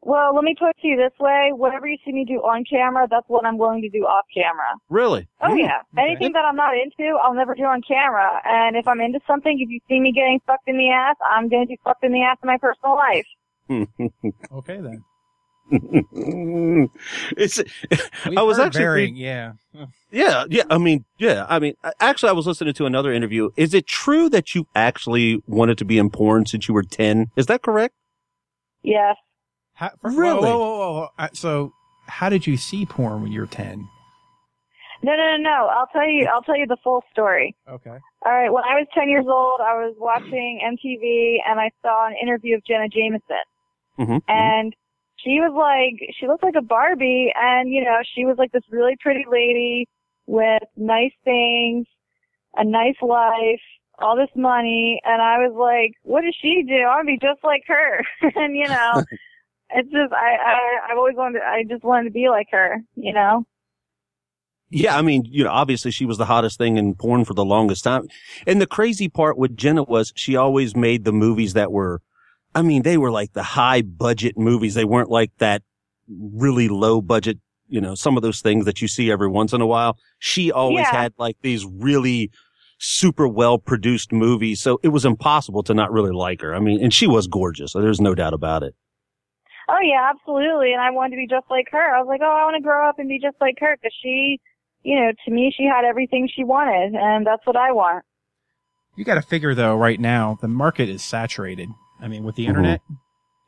Well, 0.03 0.37
let 0.37 0.45
me 0.45 0.55
put 0.57 0.69
it 0.71 0.77
to 0.83 0.87
you 0.87 0.97
this 0.97 1.19
way: 1.19 1.51
whatever 1.53 1.89
you 1.89 1.97
see 2.05 2.13
me 2.13 2.25
do 2.25 2.35
on 2.35 2.63
camera, 2.71 3.09
that's 3.11 3.27
what 3.29 3.45
I'm 3.45 3.59
willing 3.59 3.83
to 3.83 3.89
do 3.89 4.05
off 4.05 4.25
camera. 4.33 4.75
Really? 4.89 5.27
Oh 5.43 5.51
Hmm. 5.51 5.59
yeah. 5.59 5.79
Anything 5.99 6.33
that 6.35 6.45
I'm 6.45 6.55
not 6.55 6.75
into, 6.77 7.19
I'll 7.23 7.35
never 7.35 7.57
do 7.57 7.65
on 7.65 7.83
camera. 7.83 8.41
And 8.45 8.77
if 8.77 8.87
I'm 8.87 9.01
into 9.01 9.19
something, 9.27 9.59
if 9.61 9.69
you 9.69 9.81
see 9.89 9.99
me 9.99 10.13
getting 10.13 10.39
fucked 10.47 10.69
in 10.69 10.79
the 10.79 10.91
ass, 10.91 11.17
I'm 11.29 11.49
gonna 11.49 11.67
be 11.67 11.79
fucked 11.83 12.05
in 12.05 12.13
the 12.13 12.23
ass 12.23 12.37
in 12.43 12.47
my 12.47 12.59
personal 12.59 12.95
life. 12.95 13.27
Okay 14.53 14.81
then. 14.81 15.03
it's. 17.37 17.59
We've 18.27 18.39
I 18.39 18.43
was 18.43 18.59
actually 18.59 18.81
varying. 18.83 19.17
Yeah. 19.17 19.53
Yeah, 20.11 20.45
yeah. 20.49 20.63
I 20.71 20.79
mean, 20.79 21.05
yeah. 21.19 21.47
I 21.49 21.59
mean, 21.59 21.75
actually, 22.01 22.31
I 22.31 22.33
was 22.33 22.47
listening 22.47 22.75
to 22.75 22.87
another 22.87 23.13
interview. 23.13 23.51
Is 23.57 23.75
it 23.75 23.87
true 23.87 24.29
that 24.31 24.55
you 24.55 24.67
actually 24.75 25.43
wanted 25.47 25.79
to 25.79 25.85
be 25.85 25.99
in 25.99 26.11
porn 26.11 26.47
since 26.47 26.69
you 26.69 26.75
were 26.75 26.83
ten? 26.83 27.27
Is 27.37 27.47
that 27.47 27.63
correct? 27.63 27.95
Yes. 28.83 29.17
How, 29.75 29.91
for- 30.01 30.11
Really? 30.11 30.41
Whoa, 30.41 30.59
whoa, 30.59 30.59
whoa, 30.59 30.79
whoa, 30.79 30.93
whoa. 31.01 31.09
Uh, 31.19 31.29
So, 31.33 31.73
how 32.07 32.29
did 32.29 32.47
you 32.47 32.57
see 32.57 32.87
porn 32.87 33.23
when 33.23 33.33
you 33.33 33.41
were 33.41 33.47
ten? 33.47 33.89
No, 35.03 35.13
no, 35.15 35.33
no, 35.33 35.37
no. 35.37 35.67
I'll 35.67 35.89
tell 35.89 36.09
you. 36.09 36.27
I'll 36.33 36.43
tell 36.43 36.57
you 36.57 36.67
the 36.67 36.79
full 36.83 37.03
story. 37.13 37.55
Okay. 37.69 37.91
All 38.25 38.33
right. 38.33 38.51
When 38.51 38.65
I 38.65 38.75
was 38.81 38.87
10 38.95 39.09
years 39.11 39.27
old, 39.29 39.61
I 39.61 39.75
was 39.75 39.95
watching 39.99 40.61
MTV 40.65 41.37
and 41.47 41.61
I 41.61 41.71
saw 41.83 42.07
an 42.09 42.15
interview 42.21 42.57
of 42.57 42.65
Jenna 42.65 42.89
Jameson. 42.89 43.45
Mm-hmm. 43.99 44.19
and 44.29 44.75
she 45.26 45.40
was 45.40 45.52
like 45.54 46.14
she 46.18 46.26
looked 46.28 46.45
like 46.45 46.54
a 46.56 46.62
Barbie 46.62 47.33
and 47.35 47.73
you 47.73 47.85
know 47.85 47.99
she 48.14 48.25
was 48.25 48.37
like 48.38 48.52
this 48.52 48.62
really 48.71 48.97
pretty 49.00 49.25
lady 49.30 49.88
with 50.26 50.62
nice 50.76 51.12
things 51.25 51.87
a 52.54 52.64
nice 52.64 52.97
life 53.02 53.61
all 53.99 54.16
this 54.16 54.30
money 54.37 55.00
and 55.04 55.21
I 55.21 55.38
was 55.38 55.54
like 55.54 55.95
what 56.02 56.23
does 56.23 56.37
she 56.40 56.62
do? 56.66 56.75
I 56.75 56.97
want 56.97 57.09
to 57.09 57.12
be 57.12 57.18
just 57.18 57.42
like 57.42 57.64
her. 57.66 58.02
And 58.37 58.56
you 58.56 58.68
know 58.68 59.02
it's 59.71 59.90
just 59.90 60.12
I 60.12 60.37
I 60.37 60.92
I've 60.92 60.99
always 60.99 61.16
wanted 61.16 61.40
to, 61.40 61.45
I 61.45 61.64
just 61.68 61.83
wanted 61.83 62.04
to 62.04 62.12
be 62.12 62.28
like 62.28 62.49
her 62.52 62.80
you 62.95 63.12
know? 63.12 63.45
Yeah, 64.68 64.97
I 64.97 65.02
mean, 65.02 65.25
you 65.26 65.45
know, 65.45 65.50
obviously 65.50 65.92
she 65.92 66.04
was 66.04 66.18
the 66.18 66.25
hottest 66.25 66.59
thing 66.59 66.76
in 66.76 66.97
porn 66.97 67.25
for 67.25 67.35
the 67.35 67.45
longest 67.45 67.85
time. 67.85 68.09
And 68.49 68.61
the 68.61 68.66
crazy 68.66 69.09
part 69.09 69.38
with 69.38 69.56
Jenna 69.56 69.85
was 69.85 70.12
she 70.16 70.35
always 70.35 70.75
made 70.75 71.04
the 71.04 71.12
movies 71.12 71.52
that 71.52 71.71
were, 71.71 72.02
I 72.57 72.63
mean, 72.63 72.83
they 72.83 72.97
were 72.97 73.11
like 73.11 73.33
the 73.35 73.43
high 73.43 73.83
budget 73.83 74.37
movies. 74.39 74.75
They 74.75 74.85
weren't 74.85 75.11
like 75.11 75.31
that 75.39 75.63
really 76.09 76.69
low 76.69 77.01
budget, 77.01 77.39
you 77.69 77.81
know, 77.81 77.95
some 77.95 78.17
of 78.17 78.23
those 78.23 78.41
things 78.41 78.65
that 78.65 78.81
you 78.83 78.89
see 78.89 79.11
every 79.11 79.29
once 79.29 79.53
in 79.53 79.61
a 79.61 79.67
while. 79.67 79.99
She 80.19 80.51
always 80.51 80.87
Yeah. 80.91 81.03
had 81.03 81.13
like 81.19 81.37
these 81.43 81.65
really 81.67 82.31
super 82.79 83.29
well 83.29 83.59
produced 83.59 84.13
movies. 84.13 84.61
So 84.61 84.79
it 84.83 84.89
was 84.89 85.05
impossible 85.05 85.63
to 85.65 85.75
not 85.75 85.93
really 85.93 86.13
like 86.13 86.41
her. 86.41 86.55
I 86.55 86.61
mean, 86.61 86.83
and 86.83 86.93
she 86.93 87.07
was 87.07 87.27
gorgeous. 87.27 87.73
So 87.73 87.81
there's 87.81 88.01
no 88.01 88.15
doubt 88.15 88.35
about 88.35 88.63
it. 88.63 88.75
oh 89.69 89.81
yeah 89.83 90.11
absolutely 90.15 90.73
and 90.73 90.81
I 90.81 90.91
wanted 90.93 91.11
to 91.17 91.17
be 91.17 91.27
just 91.27 91.47
like 91.51 91.67
her 91.73 91.95
I 91.95 91.99
was 91.99 92.07
like 92.09 92.21
oh 92.23 92.37
I 92.41 92.45
want 92.45 92.55
to 92.57 92.63
grow 92.63 92.89
up 92.89 92.99
and 93.01 93.09
be 93.09 93.19
just 93.19 93.37
like 93.41 93.57
her 93.59 93.77
because 93.77 93.95
she 94.03 94.39
you 94.85 94.95
know 94.95 95.11
to 95.25 95.31
me 95.33 95.53
she 95.57 95.65
had 95.65 95.85
everything 95.85 96.29
she 96.33 96.45
wanted 96.45 96.95
and 96.95 97.27
that's 97.27 97.45
what 97.47 97.57
I 97.57 97.73
want 97.73 98.05
You 98.95 99.05
got 99.05 99.17
to 99.17 99.23
figure 99.23 99.55
though, 99.57 99.75
right 99.77 99.99
now 99.99 100.39
the 100.41 100.47
market 100.49 100.89
is 100.89 101.03
saturated. 101.03 101.69
I 102.00 102.09
mean, 102.09 102.25
with 102.25 102.35
the 102.37 102.45
Mhm. 102.45 102.49
internet, 102.49 102.81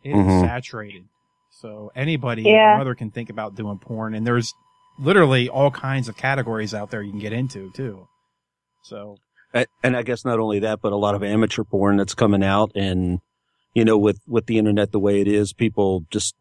it 0.05 0.11
is 0.11 0.17
Mhm. 0.17 0.41
saturated. 0.47 1.05
So 1.51 1.91
anybody, 1.95 2.43
Yeah. 2.43 2.71
and 2.73 2.79
mother 2.79 2.95
can 2.95 3.11
think 3.11 3.31
about 3.31 3.55
doing 3.55 3.79
porn, 3.79 4.15
and 4.15 4.27
there's 4.27 4.53
literally 4.99 5.49
all 5.49 5.71
kinds 5.71 6.09
of 6.09 6.17
categories 6.17 6.75
out 6.75 6.91
there 6.91 7.03
you 7.03 7.11
can 7.11 7.21
get 7.21 7.33
into 7.33 7.71
too. 7.73 8.07
So 8.83 9.17
And 9.83 9.97
I 9.97 10.03
guess 10.03 10.25
not 10.27 10.39
only 10.39 10.59
that, 10.61 10.81
but 10.83 10.93
a 10.93 10.97
lot 10.97 11.15
of 11.15 11.23
amateur 11.25 11.65
porn 11.65 11.97
that's 11.97 12.15
coming 12.15 12.45
out 12.45 12.71
and, 12.75 13.21
you 13.75 13.83
know, 13.85 13.97
with, 13.97 14.21
with 14.29 14.45
the 14.47 14.59
internet 14.59 14.93
the 14.93 15.01
way 15.01 15.21
it 15.23 15.27
is, 15.27 15.53
people 15.55 16.05
just, 16.11 16.35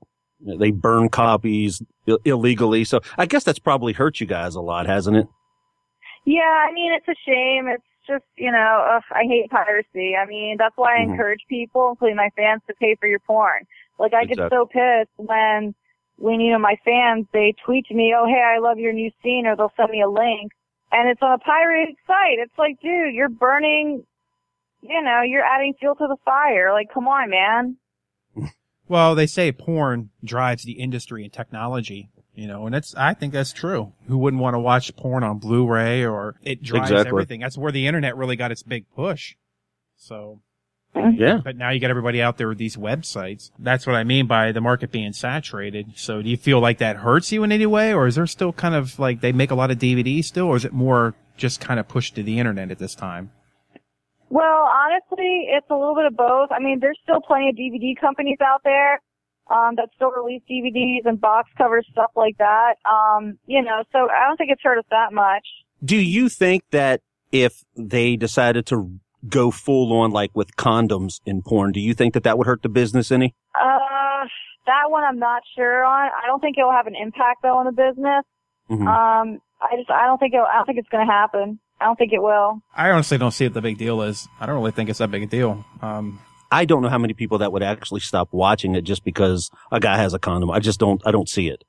they 0.46 0.72
burn 0.72 1.08
copies 1.10 1.82
Ill- 2.06 2.20
illegally. 2.26 2.84
So 2.84 3.00
I 3.18 3.26
guess 3.26 3.44
that's 3.46 3.60
probably 3.60 3.94
hurt 3.94 4.20
you 4.20 4.28
guys 4.28 4.56
a 4.56 4.62
lot, 4.62 4.88
hasn't 4.88 5.16
it? 5.18 5.28
Yeah, 6.26 6.42
I 6.42 6.72
mean, 6.74 6.92
it's 6.94 7.08
a 7.08 7.16
shame. 7.26 7.68
It's 7.70 7.84
just, 8.08 8.24
you 8.38 8.52
know, 8.52 8.86
ugh, 8.96 9.04
I 9.12 9.24
hate 9.24 9.50
piracy. 9.52 10.16
I 10.16 10.26
mean, 10.26 10.56
that's 10.58 10.76
why 10.78 10.98
I 10.98 11.06
Mhm. 11.06 11.12
encourage 11.12 11.42
people, 11.50 11.90
including 11.90 12.16
my 12.16 12.30
fans, 12.36 12.62
to 12.68 12.74
pay 12.76 12.96
for 12.96 13.08
your 13.08 13.20
porn. 13.20 13.66
Like, 14.00 14.14
I 14.14 14.26
get 14.26 14.38
so 14.50 14.66
pissed 14.66 15.12
when, 15.18 15.76
when, 16.18 16.40
you 16.40 16.52
know, 16.52 16.60
my 16.60 16.78
fans, 16.86 17.28
they 17.34 17.54
tweet 17.66 17.86
to 17.88 17.94
me, 17.94 18.14
oh, 18.18 18.26
hey, 18.26 18.42
I 18.42 18.60
love 18.60 18.80
your 18.80 18.94
new 18.94 19.12
scene, 19.22 19.46
or 19.46 19.56
they'll 19.56 19.74
send 19.76 19.92
me 19.92 20.02
a 20.02 20.10
link, 20.10 20.52
and 20.92 21.10
it's 21.10 21.22
on 21.22 21.34
a 21.34 21.38
pirated 21.38 21.96
site. 22.08 22.40
It's 22.40 22.58
like, 22.58 22.80
dude, 22.82 23.14
you're 23.14 23.30
burning, 23.30 24.06
you 24.82 25.02
know, 25.02 25.22
you're 25.22 25.44
adding 25.44 25.74
fuel 25.80 25.96
to 25.96 26.08
the 26.08 26.18
fire. 26.24 26.72
Like, 26.74 26.94
come 26.94 27.08
on, 27.08 27.30
man. 27.30 27.78
Well, 28.88 29.16
they 29.16 29.28
say 29.28 29.52
porn 29.52 30.12
drives 30.24 30.64
the 30.64 30.80
industry 30.80 31.24
and 31.24 31.34
technology, 31.34 32.10
you 32.38 32.46
know, 32.48 32.68
and 32.68 32.76
it's, 32.76 32.94
I 32.96 33.16
think 33.16 33.34
that's 33.34 33.52
true. 33.52 33.94
Who 34.08 34.18
wouldn't 34.20 34.42
want 34.42 34.54
to 34.54 34.60
watch 34.60 34.96
porn 34.96 35.24
on 35.24 35.40
Blu-ray 35.40 36.06
or 36.06 36.36
it 36.44 36.62
drives 36.62 36.92
Exactly. 36.92 37.10
everything? 37.10 37.40
That's 37.42 37.58
where 37.58 37.72
the 37.72 37.88
internet 37.88 38.16
really 38.16 38.36
got 38.36 38.52
its 38.52 38.62
big 38.62 38.86
push. 38.96 39.36
So, 39.96 40.40
Yeah. 40.96 41.40
but 41.44 41.56
now 41.58 41.72
you 41.72 41.80
got 41.80 41.90
everybody 41.90 42.22
out 42.22 42.38
there 42.38 42.48
with 42.48 42.60
these 42.60 42.78
websites. 42.78 43.50
That's 43.58 43.88
what 43.88 43.96
I 43.96 44.04
mean 44.04 44.28
by 44.28 44.52
the 44.52 44.62
market 44.62 44.92
being 44.92 45.14
saturated. 45.14 45.94
So 45.96 46.22
do 46.22 46.30
you 46.30 46.38
feel 46.38 46.60
like 46.60 46.78
that 46.78 46.98
hurts 46.98 47.32
you 47.32 47.44
in 47.44 47.52
any 47.52 47.66
way 47.66 47.92
or 47.92 48.06
is 48.06 48.14
there 48.16 48.28
still 48.28 48.54
kind 48.54 48.76
of 48.76 49.00
like 49.00 49.22
they 49.22 49.32
make 49.32 49.50
a 49.50 49.56
lot 49.56 49.72
of 49.72 49.80
DVDs 49.80 50.26
still 50.26 50.46
or 50.46 50.56
is 50.56 50.64
it 50.64 50.74
more 50.74 51.16
just 51.38 51.60
kind 51.60 51.80
of 51.80 51.88
pushed 51.88 52.14
to 52.16 52.24
the 52.24 52.38
internet 52.38 52.70
at 52.70 52.78
this 52.78 52.94
time? 52.94 53.32
Well, 54.30 54.70
honestly, 54.70 55.48
it's 55.50 55.68
a 55.72 55.74
little 55.76 55.96
bit 55.96 56.06
of 56.06 56.16
both. 56.18 56.52
I 56.52 56.60
mean, 56.60 56.80
there's 56.82 57.00
still 57.02 57.22
plenty 57.22 57.50
of 57.50 57.56
DVD 57.56 58.00
companies 58.00 58.38
out 58.46 58.62
there 58.64 59.02
um, 59.50 59.76
that 59.76 59.90
still 59.96 60.12
release 60.12 60.42
DVDs 60.50 61.06
and 61.06 61.20
box 61.20 61.50
covers, 61.58 61.86
stuff 61.92 62.12
like 62.16 62.38
that. 62.38 62.76
Um, 62.86 63.38
you 63.46 63.62
know, 63.62 63.84
so 63.92 64.10
I 64.10 64.28
don't 64.28 64.38
think 64.38 64.52
it's 64.52 64.62
hurt 64.64 64.78
us 64.80 64.86
that 64.92 65.14
much. 65.14 65.46
Do 65.84 65.96
you 65.96 66.30
think 66.30 66.64
that 66.72 67.02
if 67.32 67.64
they 67.76 68.16
decided 68.16 68.66
to 68.68 69.00
go 69.28 69.52
full 69.52 69.92
on 69.94 70.12
like 70.12 70.32
with 70.34 70.56
condoms 70.56 71.20
in 71.26 71.42
porn, 71.42 71.72
do 71.72 71.80
you 71.80 71.94
think 71.94 72.14
that 72.14 72.24
that 72.24 72.38
would 72.38 72.48
hurt 72.48 72.62
the 72.64 72.70
business 72.70 73.12
any? 73.12 73.36
Uh, 73.56 74.26
that 74.66 74.90
one 74.90 75.04
I'm 75.04 75.20
not 75.20 75.42
sure 75.56 75.84
on. 75.84 76.10
I 76.24 76.28
don't 76.28 76.40
think 76.40 76.58
it'll 76.58 76.72
have 76.72 76.88
an 76.88 76.96
impact 76.96 77.42
though 77.44 77.58
on 77.58 77.66
the 77.66 77.72
business. 77.72 78.24
Mhm. 78.70 78.88
Um, 78.88 79.40
I 79.62 79.76
just 79.78 79.90
I 79.90 80.06
don't 80.06 80.18
think 80.20 80.34
it'll, 80.34 80.46
I 80.46 80.58
don't 80.58 80.66
think 80.66 80.78
it's 80.80 80.90
going 80.90 81.06
to 81.06 81.12
happen. 81.12 81.60
I 81.80 81.86
don't 81.86 81.96
think 81.96 82.12
it 82.12 82.22
will. 82.22 82.60
I 82.76 82.90
honestly 82.90 83.18
don't 83.18 83.32
see 83.32 83.46
what 83.46 83.54
the 83.54 83.62
big 83.62 83.78
deal 83.78 84.02
is. 84.02 84.28
I 84.40 84.46
don't 84.46 84.56
really 84.56 84.72
think 84.72 84.90
it's 84.90 85.00
that 85.00 85.12
big 85.12 85.24
a 85.24 85.26
deal. 85.28 85.64
Um, 85.82 86.20
I 86.52 86.66
don't 86.66 86.82
know 86.82 86.90
how 86.90 86.98
many 86.98 87.14
people 87.14 87.40
that 87.40 87.52
would 87.52 87.64
actually 87.64 88.00
stop 88.00 88.30
watching 88.32 88.76
it 88.76 88.82
just 88.82 89.04
because 89.04 89.50
a 89.72 89.80
guy 89.80 89.98
has 89.98 90.14
a 90.14 90.20
condom. 90.20 90.52
I 90.52 90.60
just 90.60 90.80
don't, 90.80 91.02
I 91.06 91.12
don't 91.12 91.30
see 91.30 91.50
it. 91.50 91.64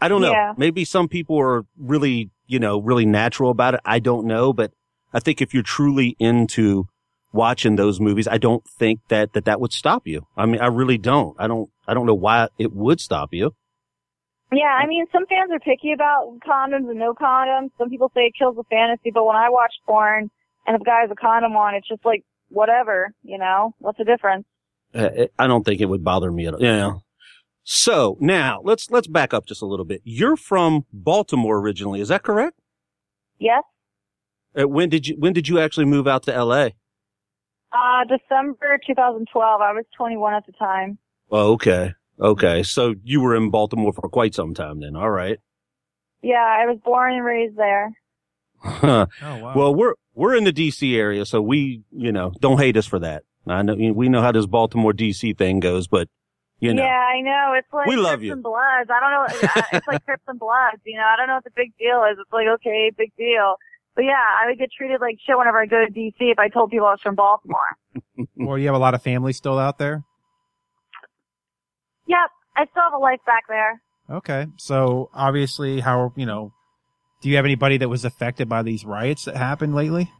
I 0.00 0.08
don't 0.08 0.20
know. 0.20 0.32
Yeah. 0.32 0.52
Maybe 0.56 0.84
some 0.84 1.08
people 1.08 1.38
are 1.38 1.64
really, 1.78 2.30
you 2.46 2.58
know, 2.58 2.80
really 2.80 3.06
natural 3.06 3.50
about 3.50 3.74
it. 3.74 3.80
I 3.84 3.98
don't 3.98 4.26
know, 4.26 4.52
but 4.52 4.72
I 5.14 5.20
think 5.20 5.40
if 5.40 5.54
you're 5.54 5.62
truly 5.62 6.16
into 6.18 6.88
watching 7.32 7.76
those 7.76 7.98
movies, 7.98 8.28
I 8.28 8.38
don't 8.38 8.62
think 8.78 9.00
that, 9.08 9.32
that 9.32 9.46
that 9.46 9.60
would 9.60 9.72
stop 9.72 10.06
you. 10.06 10.26
I 10.36 10.44
mean, 10.44 10.60
I 10.60 10.66
really 10.66 10.98
don't. 10.98 11.34
I 11.38 11.46
don't, 11.46 11.70
I 11.88 11.94
don't 11.94 12.06
know 12.06 12.14
why 12.14 12.48
it 12.58 12.72
would 12.74 13.00
stop 13.00 13.32
you. 13.32 13.54
Yeah, 14.52 14.66
I 14.66 14.86
mean, 14.86 15.06
some 15.10 15.26
fans 15.26 15.50
are 15.50 15.58
picky 15.58 15.92
about 15.92 16.38
condoms 16.46 16.88
and 16.88 16.98
no 16.98 17.14
condoms. 17.14 17.70
Some 17.78 17.88
people 17.88 18.12
say 18.14 18.26
it 18.26 18.34
kills 18.38 18.56
the 18.56 18.64
fantasy, 18.70 19.10
but 19.12 19.24
when 19.24 19.36
I 19.36 19.48
watch 19.48 19.72
porn 19.86 20.30
and 20.66 20.76
if 20.76 20.82
a 20.82 20.84
guy 20.84 21.00
has 21.00 21.10
a 21.10 21.16
condom 21.16 21.56
on, 21.56 21.74
it's 21.74 21.88
just 21.88 22.04
like, 22.04 22.22
whatever, 22.56 23.12
you 23.22 23.38
know? 23.38 23.74
What's 23.78 23.98
the 23.98 24.04
difference? 24.04 24.44
Uh, 24.94 25.10
it- 25.14 25.32
I 25.38 25.46
don't 25.46 25.64
think 25.64 25.80
it 25.80 25.86
would 25.86 26.02
bother 26.02 26.32
me 26.32 26.46
at 26.46 26.54
all. 26.54 26.62
Yeah. 26.62 26.92
So 27.64 28.16
now 28.20 28.60
let's, 28.64 28.90
let's 28.90 29.06
back 29.08 29.34
up 29.34 29.46
just 29.46 29.60
a 29.62 29.66
little 29.66 29.84
bit. 29.84 30.00
You're 30.04 30.36
from 30.36 30.86
Baltimore 30.92 31.58
originally. 31.58 32.00
Is 32.00 32.08
that 32.08 32.22
correct? 32.22 32.58
Yes? 33.38 33.62
Uh, 34.58 34.66
when 34.68 34.88
did 34.88 35.06
you, 35.06 35.16
when 35.18 35.32
did 35.32 35.48
you 35.48 35.58
actually 35.58 35.84
move 35.86 36.06
out 36.08 36.22
to 36.24 36.32
LA? 36.44 36.68
Uh, 37.72 38.04
December 38.08 38.78
2012. 38.86 39.60
I 39.60 39.72
was 39.72 39.84
21 39.96 40.34
at 40.34 40.46
the 40.46 40.52
time. 40.52 40.98
Oh, 41.30 41.52
okay. 41.54 41.92
Okay. 42.20 42.62
So 42.62 42.94
you 43.04 43.20
were 43.20 43.34
in 43.36 43.50
Baltimore 43.50 43.92
for 43.92 44.08
quite 44.08 44.34
some 44.34 44.54
time 44.54 44.80
then. 44.80 44.96
All 44.96 45.10
right. 45.10 45.38
Yeah, 46.22 46.36
I 46.36 46.64
was 46.66 46.78
born 46.84 47.12
and 47.14 47.24
raised 47.24 47.56
there. 47.56 47.92
Oh 48.64 49.06
wow. 49.22 49.52
Well, 49.54 49.74
we're 49.74 49.94
we're 50.16 50.34
in 50.34 50.42
the 50.44 50.52
DC 50.52 50.96
area, 50.96 51.24
so 51.24 51.40
we, 51.40 51.82
you 51.92 52.10
know, 52.10 52.32
don't 52.40 52.58
hate 52.58 52.76
us 52.76 52.86
for 52.86 52.98
that. 52.98 53.22
I 53.46 53.62
know 53.62 53.74
we 53.76 54.08
know 54.08 54.22
how 54.22 54.32
this 54.32 54.46
Baltimore 54.46 54.92
DC 54.92 55.38
thing 55.38 55.60
goes, 55.60 55.86
but 55.86 56.08
you 56.58 56.74
know, 56.74 56.82
Yeah, 56.82 56.88
I 56.88 57.20
know. 57.20 57.52
It's 57.56 57.68
like 57.72 57.86
We 57.86 57.94
love 57.96 58.14
Crips 58.18 58.24
you. 58.24 58.32
and 58.32 58.42
Bloods. 58.42 58.90
I 58.90 58.98
don't 58.98 59.12
know. 59.12 59.48
it's 59.72 59.86
like 59.86 60.04
Crips 60.04 60.24
and 60.26 60.38
Bloods. 60.40 60.82
You 60.84 60.96
know, 60.96 61.04
I 61.04 61.16
don't 61.16 61.28
know 61.28 61.34
what 61.34 61.44
the 61.44 61.50
big 61.54 61.72
deal 61.78 62.02
is. 62.10 62.18
It's 62.18 62.32
like 62.32 62.46
okay, 62.56 62.90
big 62.96 63.12
deal. 63.16 63.54
But 63.94 64.04
yeah, 64.04 64.12
I 64.42 64.46
would 64.48 64.58
get 64.58 64.70
treated 64.76 65.00
like 65.00 65.16
shit 65.24 65.38
whenever 65.38 65.60
I 65.60 65.66
go 65.66 65.84
to 65.84 65.92
DC 65.92 66.14
if 66.18 66.38
I 66.38 66.48
told 66.48 66.70
people 66.70 66.86
I 66.86 66.92
was 66.92 67.00
from 67.02 67.14
Baltimore. 67.14 67.60
Well, 68.36 68.58
you 68.58 68.66
have 68.66 68.74
a 68.74 68.78
lot 68.78 68.94
of 68.94 69.02
family 69.02 69.32
still 69.32 69.58
out 69.58 69.78
there. 69.78 70.02
Yep, 72.06 72.30
I 72.56 72.66
still 72.70 72.82
have 72.82 72.92
a 72.92 72.98
life 72.98 73.20
back 73.26 73.44
there. 73.48 73.80
Okay. 74.10 74.46
So 74.58 75.10
obviously, 75.14 75.80
how 75.80 76.12
you 76.16 76.26
know? 76.26 76.52
Do 77.20 77.30
you 77.30 77.36
have 77.36 77.44
anybody 77.44 77.78
that 77.78 77.88
was 77.88 78.04
affected 78.04 78.48
by 78.48 78.62
these 78.62 78.84
riots 78.84 79.24
that 79.24 79.36
happened 79.36 79.74
lately? 79.74 80.10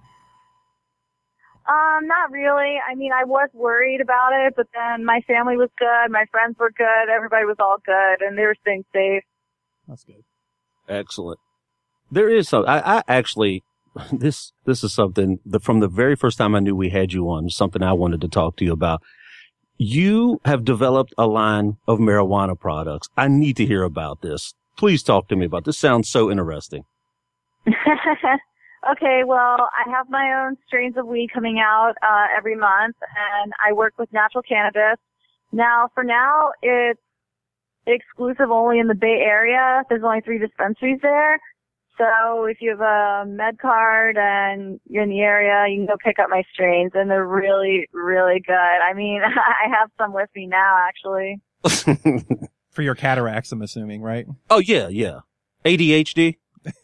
Um, 1.69 2.07
not 2.07 2.31
really. 2.31 2.77
I 2.89 2.95
mean, 2.95 3.13
I 3.13 3.25
was 3.25 3.49
worried 3.53 4.01
about 4.01 4.31
it, 4.33 4.55
but 4.57 4.69
then 4.73 5.05
my 5.05 5.21
family 5.27 5.57
was 5.57 5.69
good, 5.79 6.11
my 6.11 6.25
friends 6.31 6.57
were 6.59 6.71
good, 6.71 7.09
everybody 7.13 7.45
was 7.45 7.57
all 7.59 7.79
good, 7.85 8.25
and 8.25 8.39
they 8.39 8.45
were 8.45 8.55
staying 8.61 8.85
safe. 8.93 9.25
That's 9.89 10.05
good. 10.05 10.23
excellent. 10.89 11.41
There 12.11 12.29
is 12.29 12.49
some. 12.49 12.65
I, 12.69 12.99
I 12.99 13.03
actually, 13.09 13.65
this 14.13 14.53
this 14.65 14.85
is 14.85 14.95
something 14.95 15.41
that 15.45 15.65
from 15.65 15.81
the 15.81 15.89
very 15.89 16.15
first 16.15 16.39
time 16.39 16.55
I 16.55 16.61
knew 16.61 16.77
we 16.77 16.91
had 16.91 17.13
you 17.13 17.29
on, 17.31 17.51
something 17.51 17.83
I 17.83 17.93
wanted 17.95 18.21
to 18.21 18.29
talk 18.29 18.57
to 18.57 18.65
you 18.65 18.73
about. 18.73 19.03
You 19.77 20.41
have 20.45 20.65
developed 20.65 21.15
a 21.19 21.27
line 21.27 21.77
of 21.87 21.99
marijuana 21.99 22.59
products. 22.59 23.09
I 23.17 23.29
need 23.29 23.57
to 23.59 23.67
hear 23.67 23.83
about 23.83 24.23
this. 24.23 24.55
Please 24.77 25.03
talk 25.03 25.29
to 25.29 25.37
me 25.37 25.47
about 25.47 25.65
this. 25.65 25.79
Sounds 25.79 26.09
so 26.09 26.31
interesting. 26.31 26.85
okay, 27.67 29.23
well, 29.27 29.69
I 29.73 29.91
have 29.91 30.09
my 30.09 30.45
own 30.45 30.57
strains 30.67 30.97
of 30.97 31.07
weed 31.07 31.31
coming 31.33 31.59
out 31.59 31.95
uh, 32.03 32.27
every 32.37 32.57
month, 32.57 32.97
and 33.43 33.53
I 33.67 33.73
work 33.73 33.95
with 33.99 34.13
natural 34.13 34.43
cannabis. 34.43 34.99
Now, 35.53 35.89
for 35.95 36.05
now, 36.05 36.51
it's 36.63 37.01
exclusive 37.87 38.51
only 38.51 38.79
in 38.79 38.89
the 38.89 38.95
Bay 38.95 39.23
Area. 39.25 39.83
There's 39.89 40.03
only 40.05 40.21
three 40.21 40.39
dispensaries 40.39 40.99
there. 41.03 41.39
So 41.99 42.45
if 42.45 42.59
you 42.61 42.71
have 42.71 42.81
a 42.81 43.25
med 43.27 43.59
card 43.59 44.19
and 44.19 44.79
you're 44.87 45.03
in 45.03 45.09
the 45.09 45.21
area, 45.21 45.65
you 45.71 45.79
can 45.79 45.87
go 45.87 45.97
pick 46.05 46.19
up 46.19 46.29
my 46.29 46.43
strains, 46.53 46.93
and 46.95 47.11
they're 47.11 47.27
really, 47.27 47.89
really 47.93 48.41
good. 48.47 48.53
I 48.53 48.93
mean, 48.93 49.23
I 49.25 49.71
have 49.71 49.91
some 49.97 50.13
with 50.13 50.29
me 50.37 50.47
now, 50.47 50.87
actually. 50.87 51.41
For 52.77 52.83
your 52.83 52.95
cataracts, 52.95 53.51
I'm 53.53 53.63
assuming, 53.63 54.03
right? 54.03 54.27
oh 54.51 54.59
yeah, 54.59 54.89
yeah. 54.89 55.21
ADHD. 55.65 56.37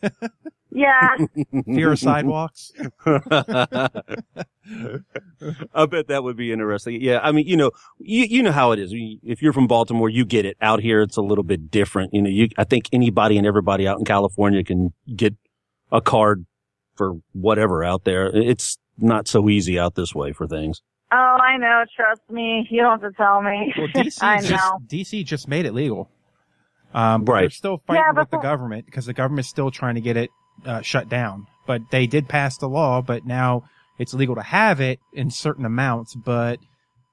Yeah. 0.75 1.17
Fear 1.67 1.93
of 1.93 1.99
sidewalks. 1.99 2.73
I 3.05 3.91
bet 5.87 6.09
that 6.09 6.23
would 6.23 6.39
be 6.39 6.51
interesting. 6.51 6.99
Yeah, 7.03 7.21
I 7.23 7.31
mean, 7.31 7.47
you 7.47 7.59
know, 7.59 7.73
you 7.99 8.25
you 8.25 8.43
know 8.43 8.53
how 8.53 8.73
it 8.73 8.79
is. 8.79 8.91
If 9.23 9.43
you're 9.43 9.53
from 9.53 9.67
Baltimore, 9.67 10.09
you 10.09 10.25
get 10.25 10.47
it. 10.47 10.57
Out 10.63 10.81
here, 10.81 11.03
it's 11.03 11.19
a 11.19 11.21
little 11.23 11.45
bit 11.45 11.71
different. 11.71 12.15
You 12.15 12.23
know, 12.23 12.31
you 12.31 12.49
I 12.57 12.65
think 12.65 12.89
anybody 12.91 13.37
and 13.37 13.47
everybody 13.47 13.87
out 13.87 13.99
in 13.99 14.07
California 14.07 14.65
can 14.65 14.95
get 15.15 15.35
a 15.91 16.01
card 16.01 16.47
for 16.97 17.17
whatever 17.33 17.85
out 17.85 18.05
there. 18.05 18.35
It's 18.35 18.79
not 18.97 19.29
so 19.29 19.51
easy 19.51 19.79
out 19.79 19.95
this 19.95 20.15
way 20.15 20.33
for 20.33 20.47
things. 20.47 20.81
Oh, 21.13 21.37
I 21.41 21.57
know. 21.59 21.85
Trust 21.95 22.23
me. 22.31 22.67
You 22.71 22.81
don't 22.83 23.01
have 23.03 23.11
to 23.11 23.17
tell 23.17 23.43
me. 23.43 23.75
Well, 23.77 23.89
DC 23.89 24.19
I 24.23 24.41
just 24.41 24.51
know. 24.51 24.79
DC 24.87 25.25
just 25.25 25.47
made 25.49 25.67
it 25.67 25.75
legal. 25.75 26.09
Um, 26.95 27.25
but 27.25 27.33
Right. 27.33 27.41
They're 27.43 27.51
still 27.51 27.79
fighting 27.87 28.03
Yeah, 28.07 28.13
but 28.13 28.23
with 28.23 28.31
the 28.31 28.37
for- 28.39 28.43
government 28.43 28.87
because 28.87 29.07
the 29.07 29.13
government's 29.15 29.49
still 29.49 29.71
trying 29.71 29.95
to 29.97 30.01
get 30.01 30.17
it 30.17 30.31
uh, 30.65 30.81
shut 30.83 31.09
down. 31.09 31.47
But 31.67 31.83
they 31.91 32.07
did 32.07 32.29
pass 32.29 32.57
the 32.59 32.69
law, 32.69 33.03
but 33.03 33.25
now 33.27 33.65
it's 33.99 34.15
legal 34.15 34.35
to 34.37 34.43
have 34.43 34.81
it 34.81 34.99
in 35.13 35.31
certain 35.31 35.65
amounts, 35.65 36.15
but 36.15 36.59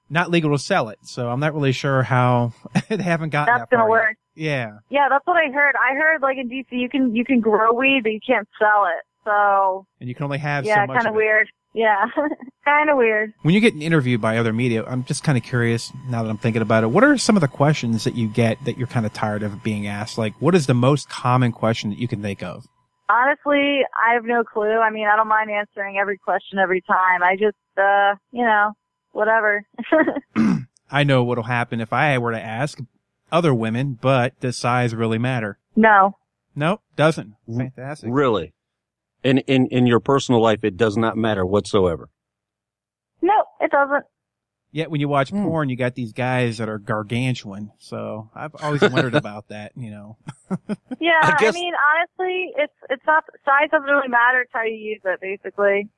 not 0.09 0.29
legal 0.31 0.51
to 0.51 0.57
sell 0.57 0.89
it. 0.89 0.99
So 1.03 1.29
I'm 1.29 1.39
not 1.39 1.53
really 1.53 1.71
sure 1.71 2.01
how 2.03 2.53
they 2.89 2.97
haven't 3.03 3.29
gotten 3.29 3.53
That's 3.53 3.69
that 3.69 3.75
gonna 3.75 3.83
far 3.87 3.97
yet. 3.99 4.07
work. 4.07 4.15
Yeah. 4.35 4.71
Yeah, 4.89 5.07
that's 5.09 5.25
what 5.27 5.37
I 5.37 5.51
heard. 5.51 5.75
I 5.75 5.93
heard 5.95 6.21
like 6.21 6.37
in 6.37 6.49
DC 6.49 6.65
you 6.71 6.89
can 6.89 7.13
you 7.15 7.25
can 7.25 7.39
grow 7.41 7.73
weed 7.73 8.01
but 8.03 8.11
you 8.11 8.19
can't 8.25 8.47
sell 8.57 8.85
it. 8.85 9.03
So 9.25 9.85
And 9.99 10.07
you 10.09 10.15
can 10.15 10.23
only 10.23 10.37
have 10.39 10.65
yeah, 10.65 10.75
so 10.83 10.87
much 10.87 10.95
kind 10.97 11.07
of 11.07 11.13
of 11.13 11.15
it. 11.15 11.17
weird. 11.17 11.47
Yeah, 11.73 12.05
kind 12.65 12.89
of 12.89 12.97
weird. 12.97 13.33
When 13.43 13.53
you 13.53 13.61
get 13.61 13.75
interviewed 13.75 14.21
by 14.21 14.37
other 14.37 14.53
media, 14.53 14.83
I'm 14.85 15.03
just 15.03 15.23
kind 15.23 15.37
of 15.37 15.43
curious 15.43 15.91
now 16.07 16.23
that 16.23 16.29
I'm 16.29 16.37
thinking 16.37 16.61
about 16.61 16.83
it. 16.83 16.87
What 16.87 17.03
are 17.03 17.17
some 17.17 17.37
of 17.37 17.41
the 17.41 17.47
questions 17.47 18.03
that 18.05 18.15
you 18.15 18.27
get 18.27 18.63
that 18.65 18.77
you're 18.77 18.87
kind 18.87 19.05
of 19.05 19.13
tired 19.13 19.43
of 19.43 19.63
being 19.63 19.87
asked? 19.87 20.17
Like, 20.17 20.33
what 20.39 20.55
is 20.55 20.65
the 20.65 20.73
most 20.73 21.09
common 21.09 21.51
question 21.51 21.91
that 21.91 21.99
you 21.99 22.07
can 22.07 22.21
think 22.21 22.41
of? 22.41 22.65
Honestly, 23.07 23.81
I 24.07 24.13
have 24.13 24.23
no 24.25 24.43
clue. 24.43 24.77
I 24.79 24.89
mean, 24.91 25.07
I 25.07 25.15
don't 25.15 25.27
mind 25.27 25.49
answering 25.49 25.97
every 25.97 26.17
question 26.17 26.59
every 26.59 26.81
time. 26.81 27.23
I 27.23 27.35
just, 27.35 27.57
uh, 27.77 28.15
you 28.31 28.45
know, 28.45 28.73
whatever. 29.11 29.65
I 30.91 31.03
know 31.03 31.23
what'll 31.23 31.43
happen 31.45 31.81
if 31.81 31.93
I 31.93 32.17
were 32.17 32.31
to 32.31 32.41
ask 32.41 32.79
other 33.31 33.53
women, 33.53 33.97
but 33.99 34.39
does 34.39 34.57
size 34.57 34.95
really 34.95 35.17
matter? 35.19 35.59
no. 35.75 36.15
Nope, 36.55 36.81
doesn't. 36.97 37.35
Fantastic. 37.47 38.09
Really, 38.11 38.53
in 39.23 39.39
in 39.39 39.67
in 39.67 39.85
your 39.87 39.99
personal 39.99 40.41
life, 40.41 40.63
it 40.63 40.77
does 40.77 40.97
not 40.97 41.17
matter 41.17 41.45
whatsoever. 41.45 42.09
No, 43.21 43.43
it 43.59 43.71
doesn't. 43.71 44.05
Yet 44.71 44.91
when 44.91 45.01
you 45.01 45.07
watch 45.09 45.31
Hmm. 45.31 45.43
porn, 45.45 45.69
you 45.69 45.75
got 45.75 45.95
these 45.95 46.13
guys 46.13 46.59
that 46.59 46.69
are 46.69 46.77
gargantuan. 46.77 47.71
So 47.79 48.29
I've 48.35 48.55
always 48.61 48.81
wondered 48.81 49.15
about 49.23 49.47
that, 49.49 49.71
you 49.75 49.89
know. 49.91 50.17
Yeah, 50.99 51.11
I 51.21 51.35
I, 51.39 51.51
mean, 51.51 51.73
honestly, 51.95 52.51
it's 52.57 52.73
it's 52.89 53.03
not 53.07 53.23
size 53.45 53.69
doesn't 53.71 53.87
really 53.89 54.07
matter. 54.09 54.41
It's 54.41 54.51
how 54.53 54.63
you 54.63 54.75
use 54.75 55.01
it, 55.05 55.19
basically. 55.21 55.89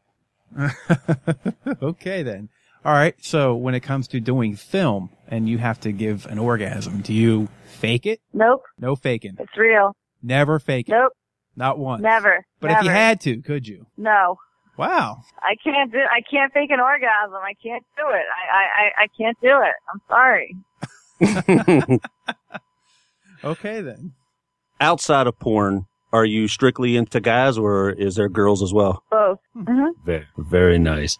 okay 1.81 2.23
then. 2.23 2.49
All 2.83 2.93
right. 2.93 3.15
So 3.23 3.55
when 3.55 3.75
it 3.75 3.81
comes 3.81 4.07
to 4.09 4.19
doing 4.19 4.55
film 4.55 5.09
and 5.27 5.47
you 5.47 5.57
have 5.59 5.79
to 5.81 5.91
give 5.91 6.25
an 6.27 6.39
orgasm, 6.39 7.01
do 7.01 7.13
you 7.13 7.47
fake 7.65 8.05
it? 8.05 8.21
Nope, 8.33 8.63
No 8.79 8.95
faking. 8.95 9.35
it's 9.39 9.55
real. 9.57 9.95
Never 10.23 10.59
fake 10.59 10.89
it. 10.89 10.91
Nope, 10.91 11.13
Not 11.61 11.77
once. 11.79 12.01
never. 12.01 12.45
But 12.59 12.67
never. 12.67 12.79
if 12.79 12.85
you 12.85 12.89
had 12.91 13.21
to, 13.21 13.41
could 13.41 13.67
you? 13.67 13.85
no, 13.97 14.37
Wow. 14.77 15.21
I 15.43 15.55
can't 15.63 15.91
do. 15.91 15.99
I 15.99 16.21
can't 16.29 16.51
fake 16.53 16.71
an 16.71 16.79
orgasm. 16.79 17.35
I 17.35 17.53
can't 17.63 17.83
do 17.97 18.03
it. 18.09 18.25
I 18.39 18.43
I 18.59 18.63
I, 18.81 19.03
I 19.03 19.07
can't 19.17 19.37
do 19.41 19.61
it. 19.61 19.75
I'm 19.91 20.01
sorry. 20.09 21.99
Okay 23.43 23.81
then. 23.81 24.13
Outside 24.79 25.25
of 25.27 25.39
porn, 25.39 25.85
are 26.13 26.25
you 26.25 26.47
strictly 26.47 26.95
into 26.95 27.19
guys, 27.19 27.57
or 27.57 27.89
is 27.89 28.15
there 28.15 28.29
girls 28.29 28.61
as 28.61 28.71
well? 28.73 29.03
Both. 29.09 29.39
hmm 29.55 29.87
Very, 30.05 30.27
very 30.37 30.77
nice. 30.77 31.17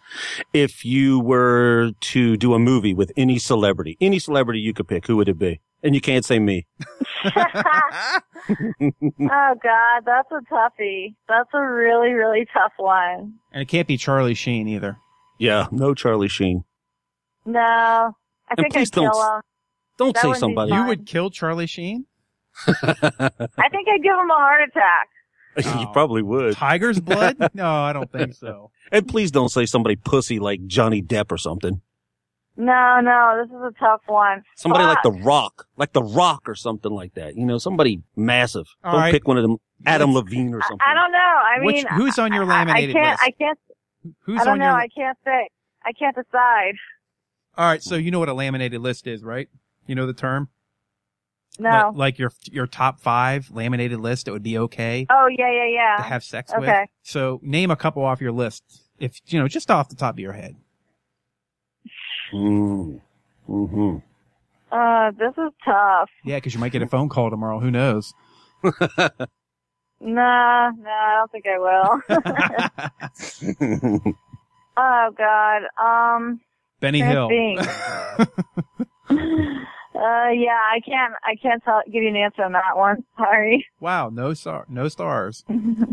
If 0.52 0.84
you 0.84 1.18
were 1.18 1.90
to 2.12 2.36
do 2.36 2.54
a 2.54 2.58
movie 2.60 2.94
with 2.94 3.10
any 3.16 3.38
celebrity, 3.40 3.96
any 4.00 4.18
celebrity 4.20 4.60
you 4.60 4.72
could 4.72 4.86
pick, 4.88 5.06
who 5.08 5.16
would 5.16 5.28
it 5.28 5.38
be? 5.38 5.60
And 5.82 5.94
you 5.94 6.00
can't 6.00 6.24
say 6.24 6.38
me. 6.38 6.66
oh 7.24 8.20
God, 9.20 10.02
that's 10.04 10.30
a 10.30 10.40
toughie. 10.52 11.14
That's 11.28 11.48
a 11.54 11.60
really 11.60 12.12
really 12.12 12.46
tough 12.52 12.72
one. 12.76 13.34
And 13.52 13.62
it 13.62 13.68
can't 13.68 13.88
be 13.88 13.96
Charlie 13.96 14.34
Sheen 14.34 14.68
either. 14.68 14.96
Yeah, 15.38 15.66
no 15.70 15.94
Charlie 15.94 16.28
Sheen. 16.28 16.64
No, 17.44 17.60
I 17.60 18.54
think 18.54 18.72
please 18.72 18.90
I'd 18.90 18.94
don't- 18.94 19.06
him. 19.36 19.40
Don't 19.98 20.14
That 20.14 20.22
say 20.22 20.32
somebody. 20.34 20.72
You 20.72 20.86
would 20.86 21.06
kill 21.06 21.30
Charlie 21.30 21.66
Sheen? 21.66 22.06
I 22.66 22.72
think 22.72 23.88
I'd 23.88 24.02
give 24.02 24.14
him 24.14 24.30
a 24.30 24.34
heart 24.34 24.62
attack. 24.68 25.08
you 25.80 25.86
Oh. 25.88 25.92
probably 25.92 26.22
would. 26.22 26.54
Tiger's 26.54 26.98
blood? 26.98 27.36
no, 27.54 27.66
I 27.70 27.92
don't 27.92 28.10
think 28.10 28.34
so. 28.34 28.70
And 28.90 29.06
please 29.06 29.30
don't 29.30 29.50
say 29.50 29.66
somebody 29.66 29.96
pussy 29.96 30.38
like 30.38 30.66
Johnny 30.66 31.02
Depp 31.02 31.30
or 31.30 31.36
something. 31.36 31.82
No, 32.56 33.00
no, 33.00 33.42
this 33.42 33.50
is 33.54 33.62
a 33.62 33.72
tough 33.80 34.02
one. 34.06 34.42
Somebody 34.56 34.84
like 34.84 35.02
The 35.02 35.10
Rock, 35.12 35.66
like 35.76 35.92
The 35.92 36.02
Rock 36.02 36.48
or 36.48 36.54
something 36.54 36.92
like 36.92 37.14
that. 37.14 37.34
You 37.36 37.46
know, 37.46 37.56
somebody 37.58 38.02
massive. 38.14 38.66
All 38.84 38.92
don't 38.92 39.00
right. 39.00 39.12
pick 39.12 39.26
one 39.26 39.38
of 39.38 39.42
them 39.42 39.56
Adam 39.86 40.12
Levine 40.12 40.52
or 40.54 40.60
something. 40.62 40.78
I 40.86 40.92
don't 40.94 41.12
know. 41.12 41.18
I 41.18 41.58
mean, 41.58 41.66
Which- 41.66 41.84
who's 41.94 42.18
on 42.18 42.32
your 42.32 42.44
I- 42.44 42.46
I- 42.46 42.64
laminated 42.64 42.96
I, 42.96 42.98
can't. 43.00 43.10
list? 43.12 43.22
I 43.22 43.30
can't. 43.30 43.58
Who's 44.24 44.40
I 44.40 44.44
don't 44.44 44.52
on 44.54 44.58
know. 44.58 44.64
your? 44.66 44.74
I 44.76 44.88
can't 44.88 45.18
say. 45.24 45.48
I 45.84 45.92
can't 45.92 46.14
decide. 46.14 46.74
All 47.56 47.66
right, 47.66 47.82
so 47.82 47.96
you 47.96 48.10
know 48.10 48.18
what 48.18 48.28
a 48.28 48.34
laminated 48.34 48.80
list 48.80 49.06
is, 49.06 49.22
right? 49.22 49.48
You 49.86 49.94
know 49.94 50.06
the 50.06 50.12
term. 50.14 50.48
No. 51.58 51.88
Like, 51.88 51.96
like 51.96 52.18
your 52.18 52.32
your 52.50 52.66
top 52.66 53.00
five 53.00 53.50
laminated 53.50 54.00
list, 54.00 54.26
it 54.26 54.30
would 54.30 54.42
be 54.42 54.56
okay 54.56 55.06
oh 55.10 55.26
yeah, 55.28 55.50
yeah, 55.50 55.66
yeah. 55.68 55.96
to 55.98 56.02
have 56.02 56.24
sex 56.24 56.50
with. 56.56 56.66
Okay. 56.68 56.86
So 57.02 57.40
name 57.42 57.70
a 57.70 57.76
couple 57.76 58.02
off 58.04 58.20
your 58.22 58.32
list, 58.32 58.82
if 58.98 59.20
you 59.26 59.38
know, 59.38 59.48
just 59.48 59.70
off 59.70 59.88
the 59.90 59.94
top 59.96 60.14
of 60.14 60.18
your 60.18 60.32
head. 60.32 60.56
Mm. 62.32 63.00
hmm 63.46 63.96
Uh, 64.70 65.10
this 65.12 65.32
is 65.36 65.52
tough. 65.64 66.08
Yeah, 66.24 66.36
because 66.36 66.54
you 66.54 66.60
might 66.60 66.72
get 66.72 66.82
a 66.82 66.86
phone 66.86 67.08
call 67.08 67.30
tomorrow. 67.30 67.60
Who 67.60 67.70
knows? 67.70 68.12
Nah, 70.04 70.70
nah, 70.70 70.90
I 70.90 71.14
don't 71.20 71.30
think 71.30 71.46
I 71.46 71.58
will. 71.60 72.00
oh 74.76 75.10
God. 75.16 75.62
Um. 75.80 76.40
Benny 76.80 76.98
Trying 76.98 77.10
to 77.10 77.14
Hill. 77.14 77.28
think. 77.28 77.60
Uh, 79.94 80.30
yeah, 80.34 80.58
I 80.72 80.80
can't. 80.84 81.12
I 81.22 81.36
can't 81.40 81.62
tell, 81.64 81.82
give 81.86 82.02
you 82.02 82.08
an 82.08 82.16
answer 82.16 82.42
on 82.42 82.50
that 82.52 82.76
one. 82.76 83.04
Sorry. 83.16 83.64
wow, 83.78 84.08
no 84.08 84.34
star, 84.34 84.64
no 84.68 84.88
stars. 84.88 85.44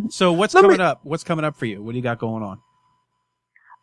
So 0.10 0.32
what's 0.34 0.56
Let 0.56 0.64
me- 0.64 0.70
coming 0.70 0.82
up? 0.82 1.02
What's 1.04 1.24
coming 1.24 1.46
up 1.46 1.56
for 1.56 1.68
you? 1.68 1.84
What 1.84 1.92
do 1.92 1.98
you 1.98 2.02
got 2.04 2.18
going 2.18 2.42
on? 2.42 2.60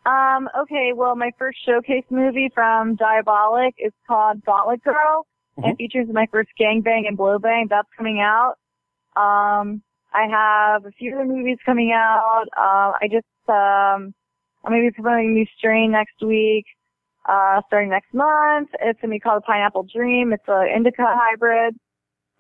Um. 0.06 0.48
Okay. 0.62 0.92
Well, 0.94 1.16
my 1.16 1.30
first 1.38 1.58
showcase 1.66 2.04
movie 2.10 2.50
from 2.54 2.94
Diabolic 2.96 3.74
is 3.78 3.92
called 4.06 4.44
Gauntlet 4.44 4.82
Girl. 4.84 5.26
Mhm. 5.58 5.70
It 5.72 5.76
features 5.76 6.06
my 6.12 6.26
first 6.30 6.50
gangbang 6.60 7.08
and 7.08 7.16
blow 7.16 7.38
bang. 7.38 7.66
That's 7.68 7.88
coming 7.96 8.20
out. 8.20 8.54
Um. 9.16 9.82
I 10.14 10.26
have 10.30 10.86
a 10.86 10.92
few 10.92 11.14
other 11.14 11.26
movies 11.26 11.58
coming 11.66 11.92
out. 11.92 12.44
Uh, 12.56 12.92
I 13.02 13.08
just 13.10 13.26
um. 13.48 14.14
I'm 14.64 14.72
gonna 14.72 14.82
be 14.82 14.90
promoting 14.92 15.30
a 15.30 15.32
new 15.32 15.46
strain 15.58 15.90
next 15.92 16.22
week. 16.22 16.64
Uh, 17.28 17.60
starting 17.66 17.90
next 17.90 18.14
month. 18.14 18.68
It's 18.80 19.00
gonna 19.00 19.10
be 19.12 19.20
called 19.20 19.42
Pineapple 19.44 19.86
Dream. 19.94 20.32
It's 20.32 20.46
a 20.48 20.64
indica 20.74 21.04
hybrid. 21.06 21.76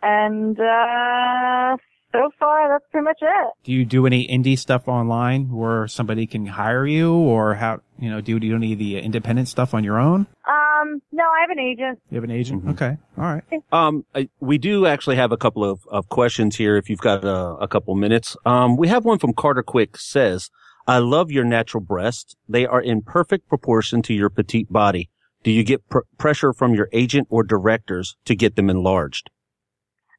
And 0.02 0.58
uh, 0.60 1.76
so 2.18 2.30
far, 2.38 2.68
that's 2.68 2.84
pretty 2.90 3.04
much 3.04 3.18
it. 3.22 3.52
Do 3.64 3.72
you 3.72 3.84
do 3.84 4.06
any 4.06 4.26
indie 4.28 4.58
stuff 4.58 4.88
online 4.88 5.50
where 5.50 5.86
somebody 5.88 6.26
can 6.26 6.46
hire 6.46 6.86
you, 6.86 7.12
or 7.14 7.54
how 7.54 7.80
you 7.98 8.10
know 8.10 8.20
do 8.20 8.32
you 8.32 8.40
do 8.40 8.54
any 8.56 8.72
of 8.72 8.78
the 8.78 8.98
independent 8.98 9.48
stuff 9.48 9.74
on 9.74 9.84
your 9.84 9.98
own? 9.98 10.26
Um, 10.48 11.00
no, 11.12 11.24
I 11.24 11.40
have 11.40 11.50
an 11.50 11.58
agent. 11.58 11.98
You 12.10 12.16
have 12.16 12.24
an 12.24 12.30
agent? 12.30 12.64
Mhm. 12.64 12.70
Okay, 12.72 12.96
all 13.18 13.24
right. 13.24 13.42
Um, 13.72 14.04
I- 14.14 14.28
we 14.40 14.58
do 14.58 14.86
actually 14.86 15.16
have 15.16 15.32
a 15.32 15.36
couple 15.36 15.64
of, 15.64 15.80
of 15.90 16.08
questions 16.08 16.56
here. 16.56 16.76
If 16.76 16.88
you've 16.90 17.00
got 17.00 17.24
a, 17.24 17.56
a 17.56 17.68
couple 17.68 17.94
minutes, 17.94 18.36
um, 18.46 18.76
we 18.76 18.88
have 18.88 19.04
one 19.04 19.18
from 19.18 19.32
Carter 19.32 19.62
Quick 19.62 19.96
says, 19.96 20.50
"I 20.86 20.98
love 20.98 21.30
your 21.30 21.44
natural 21.44 21.82
breasts. 21.82 22.34
They 22.48 22.66
are 22.66 22.80
in 22.80 23.02
perfect 23.02 23.48
proportion 23.48 24.02
to 24.02 24.14
your 24.14 24.30
petite 24.30 24.72
body. 24.72 25.10
Do 25.42 25.50
you 25.50 25.64
get 25.64 25.88
pr- 25.88 26.00
pressure 26.18 26.52
from 26.52 26.74
your 26.74 26.88
agent 26.92 27.28
or 27.30 27.42
directors 27.44 28.16
to 28.24 28.34
get 28.34 28.56
them 28.56 28.68
enlarged?" 28.70 29.30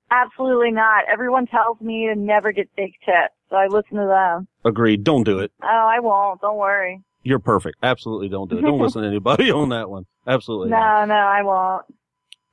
Absolutely 0.10 0.72
not. 0.72 1.04
Everyone 1.12 1.46
tells 1.48 1.80
me 1.82 2.08
to 2.08 2.16
never 2.16 2.52
get 2.52 2.70
fake 2.76 2.96
tits, 3.06 3.34
so 3.50 3.56
I 3.58 3.68
listen 3.68 3.98
to 3.98 4.06
them. 4.08 4.48
Agreed. 4.64 5.04
Don't 5.04 5.24
do 5.24 5.40
it. 5.40 5.52
Oh, 5.62 5.68
I 5.68 6.00
won't. 6.00 6.42
Don't 6.42 6.58
worry. 6.58 7.02
You're 7.24 7.40
perfect. 7.40 7.78
Absolutely 7.84 8.30
don't 8.30 8.50
do 8.50 8.58
it. 8.58 8.62
Don't 8.62 8.80
listen 8.80 9.02
to 9.02 9.08
anybody 9.08 9.52
on 9.52 9.70
that 9.70 9.90
one. 9.90 10.06
Absolutely. 10.26 10.70
not. 10.70 11.08
No, 11.08 11.16
no, 11.16 11.20
I 11.20 11.44
won't. 11.44 11.86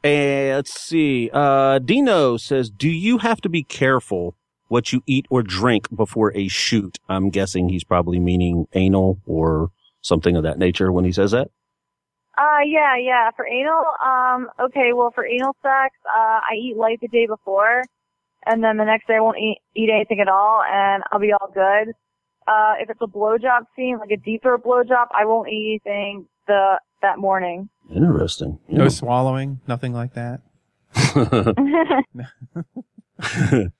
And 0.03 0.57
let's 0.57 0.79
see. 0.79 1.31
Uh, 1.33 1.79
Dino 1.79 2.37
says, 2.37 2.71
do 2.71 2.89
you 2.91 3.19
have 3.19 3.41
to 3.43 3.49
be 3.49 3.63
careful 3.63 4.37
what 4.69 4.93
you 4.93 5.03
eat 5.07 5.27
or 5.31 5.43
drink 5.43 5.95
before 5.95 6.37
a 6.37 6.49
shoot? 6.49 6.99
I'm 7.09 7.31
guessing 7.31 7.69
he's 7.69 7.85
probably 7.85 8.19
meaning 8.19 8.67
anal 8.73 9.21
or 9.27 9.71
something 10.01 10.37
of 10.37 10.43
that 10.43 10.59
nature 10.59 10.91
when 10.91 11.05
he 11.05 11.13
says 11.13 11.31
that. 11.31 11.51
Uh, 12.37 12.63
yeah, 12.67 12.97
yeah. 12.97 13.31
For 13.37 13.47
anal, 13.47 13.85
um, 14.05 14.49
okay, 14.61 14.93
well, 14.93 15.13
for 15.15 15.25
anal 15.25 15.55
sex, 15.63 15.95
uh, 16.07 16.41
I 16.51 16.55
eat 16.61 16.77
light 16.77 16.99
the 17.01 17.09
day 17.09 17.27
before, 17.27 17.83
and 18.45 18.63
then 18.63 18.77
the 18.77 18.85
next 18.85 19.07
day 19.07 19.15
I 19.15 19.21
won't 19.21 19.39
eat, 19.39 19.59
eat 19.77 19.89
anything 19.95 20.21
at 20.21 20.29
all, 20.29 20.63
and 20.67 21.05
I'll 21.13 21.21
be 21.21 21.33
all 21.33 21.51
good. 21.53 21.95
Uh, 22.47 22.75
if 22.81 22.91
it's 22.91 23.01
a 23.01 23.07
blowjob 23.07 23.67
scene, 23.77 23.99
like 23.99 24.11
a 24.11 24.17
deeper 24.17 24.59
blowjob, 24.59 25.07
I 25.13 25.25
won't 25.25 25.49
eat 25.49 25.81
anything 25.87 26.27
the, 26.47 26.81
that 27.03 27.19
morning. 27.19 27.69
Interesting. 27.95 28.59
No 28.69 28.89
swallowing, 28.89 29.61
nothing 29.67 29.93
like 29.93 30.15
that. 30.15 30.41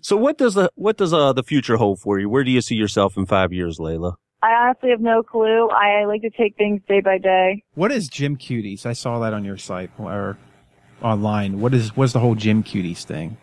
so 0.00 0.16
what 0.16 0.38
does 0.38 0.54
the 0.54 0.70
what 0.74 0.96
does 0.96 1.12
uh 1.12 1.32
the 1.32 1.42
future 1.42 1.76
hold 1.76 2.00
for 2.00 2.18
you? 2.18 2.28
Where 2.28 2.44
do 2.44 2.50
you 2.50 2.60
see 2.60 2.74
yourself 2.74 3.16
in 3.16 3.26
five 3.26 3.52
years, 3.52 3.78
Layla? 3.78 4.14
I 4.42 4.52
honestly 4.52 4.90
have 4.90 5.00
no 5.00 5.22
clue. 5.22 5.68
I 5.68 6.04
like 6.06 6.22
to 6.22 6.30
take 6.30 6.56
things 6.56 6.80
day 6.88 7.00
by 7.00 7.18
day. 7.18 7.62
What 7.74 7.92
is 7.92 8.08
Gym 8.08 8.36
Cuties? 8.36 8.86
I 8.86 8.94
saw 8.94 9.18
that 9.20 9.34
on 9.34 9.44
your 9.44 9.58
site 9.58 9.90
or 9.98 10.38
online. 11.02 11.60
What 11.60 11.74
is 11.74 11.94
what's 11.96 12.12
the 12.14 12.20
whole 12.20 12.34
Gym 12.34 12.62
Cuties 12.62 13.04
thing? 13.04 13.36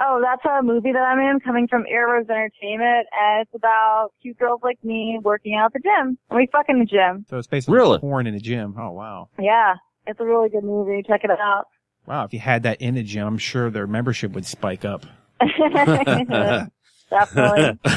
Oh, 0.00 0.22
that's 0.22 0.44
a 0.44 0.62
movie 0.62 0.92
that 0.92 0.98
I'm 1.00 1.18
in, 1.18 1.40
coming 1.40 1.66
from 1.68 1.84
Airerose 1.84 2.28
Entertainment, 2.30 3.06
and 3.18 3.42
it's 3.42 3.54
about 3.54 4.10
cute 4.22 4.38
girls 4.38 4.60
like 4.62 4.78
me 4.84 5.18
working 5.22 5.54
out 5.54 5.66
at 5.66 5.72
the 5.74 5.80
gym. 5.80 6.18
And 6.30 6.36
we 6.36 6.48
fuck 6.52 6.66
in 6.68 6.78
the 6.78 6.84
gym. 6.84 7.24
So 7.28 7.38
it's 7.38 7.46
basically 7.46 7.74
Really? 7.76 7.98
porn 7.98 8.26
in 8.26 8.34
a 8.34 8.40
gym. 8.40 8.74
Oh 8.78 8.90
wow. 8.92 9.28
Yeah, 9.38 9.74
it's 10.06 10.20
a 10.20 10.24
really 10.24 10.48
good 10.48 10.64
movie. 10.64 11.02
Check 11.06 11.24
it 11.24 11.30
out. 11.30 11.64
Wow, 12.06 12.24
if 12.24 12.32
you 12.34 12.38
had 12.40 12.62
that 12.64 12.80
in 12.82 12.96
a 12.96 13.02
gym, 13.02 13.26
I'm 13.26 13.38
sure 13.38 13.70
their 13.70 13.86
membership 13.86 14.32
would 14.32 14.44
spike 14.46 14.84
up. 14.84 15.06
Definitely. 17.10 17.78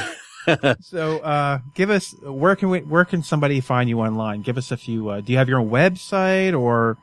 So, 0.82 1.20
uh, 1.20 1.60
give 1.76 1.90
us 1.90 2.16
where 2.24 2.56
can 2.56 2.70
we 2.70 2.80
where 2.80 3.06
can 3.06 3.24
somebody 3.24 3.60
find 3.62 3.90
you 3.90 4.00
online? 4.00 4.42
Give 4.42 4.58
us 4.58 4.72
a 4.72 4.78
few. 4.78 5.10
Uh, 5.10 5.22
do 5.22 5.32
you 5.32 5.38
have 5.38 5.50
your 5.50 5.60
own 5.60 5.70
website 5.70 6.58
or? 6.58 6.98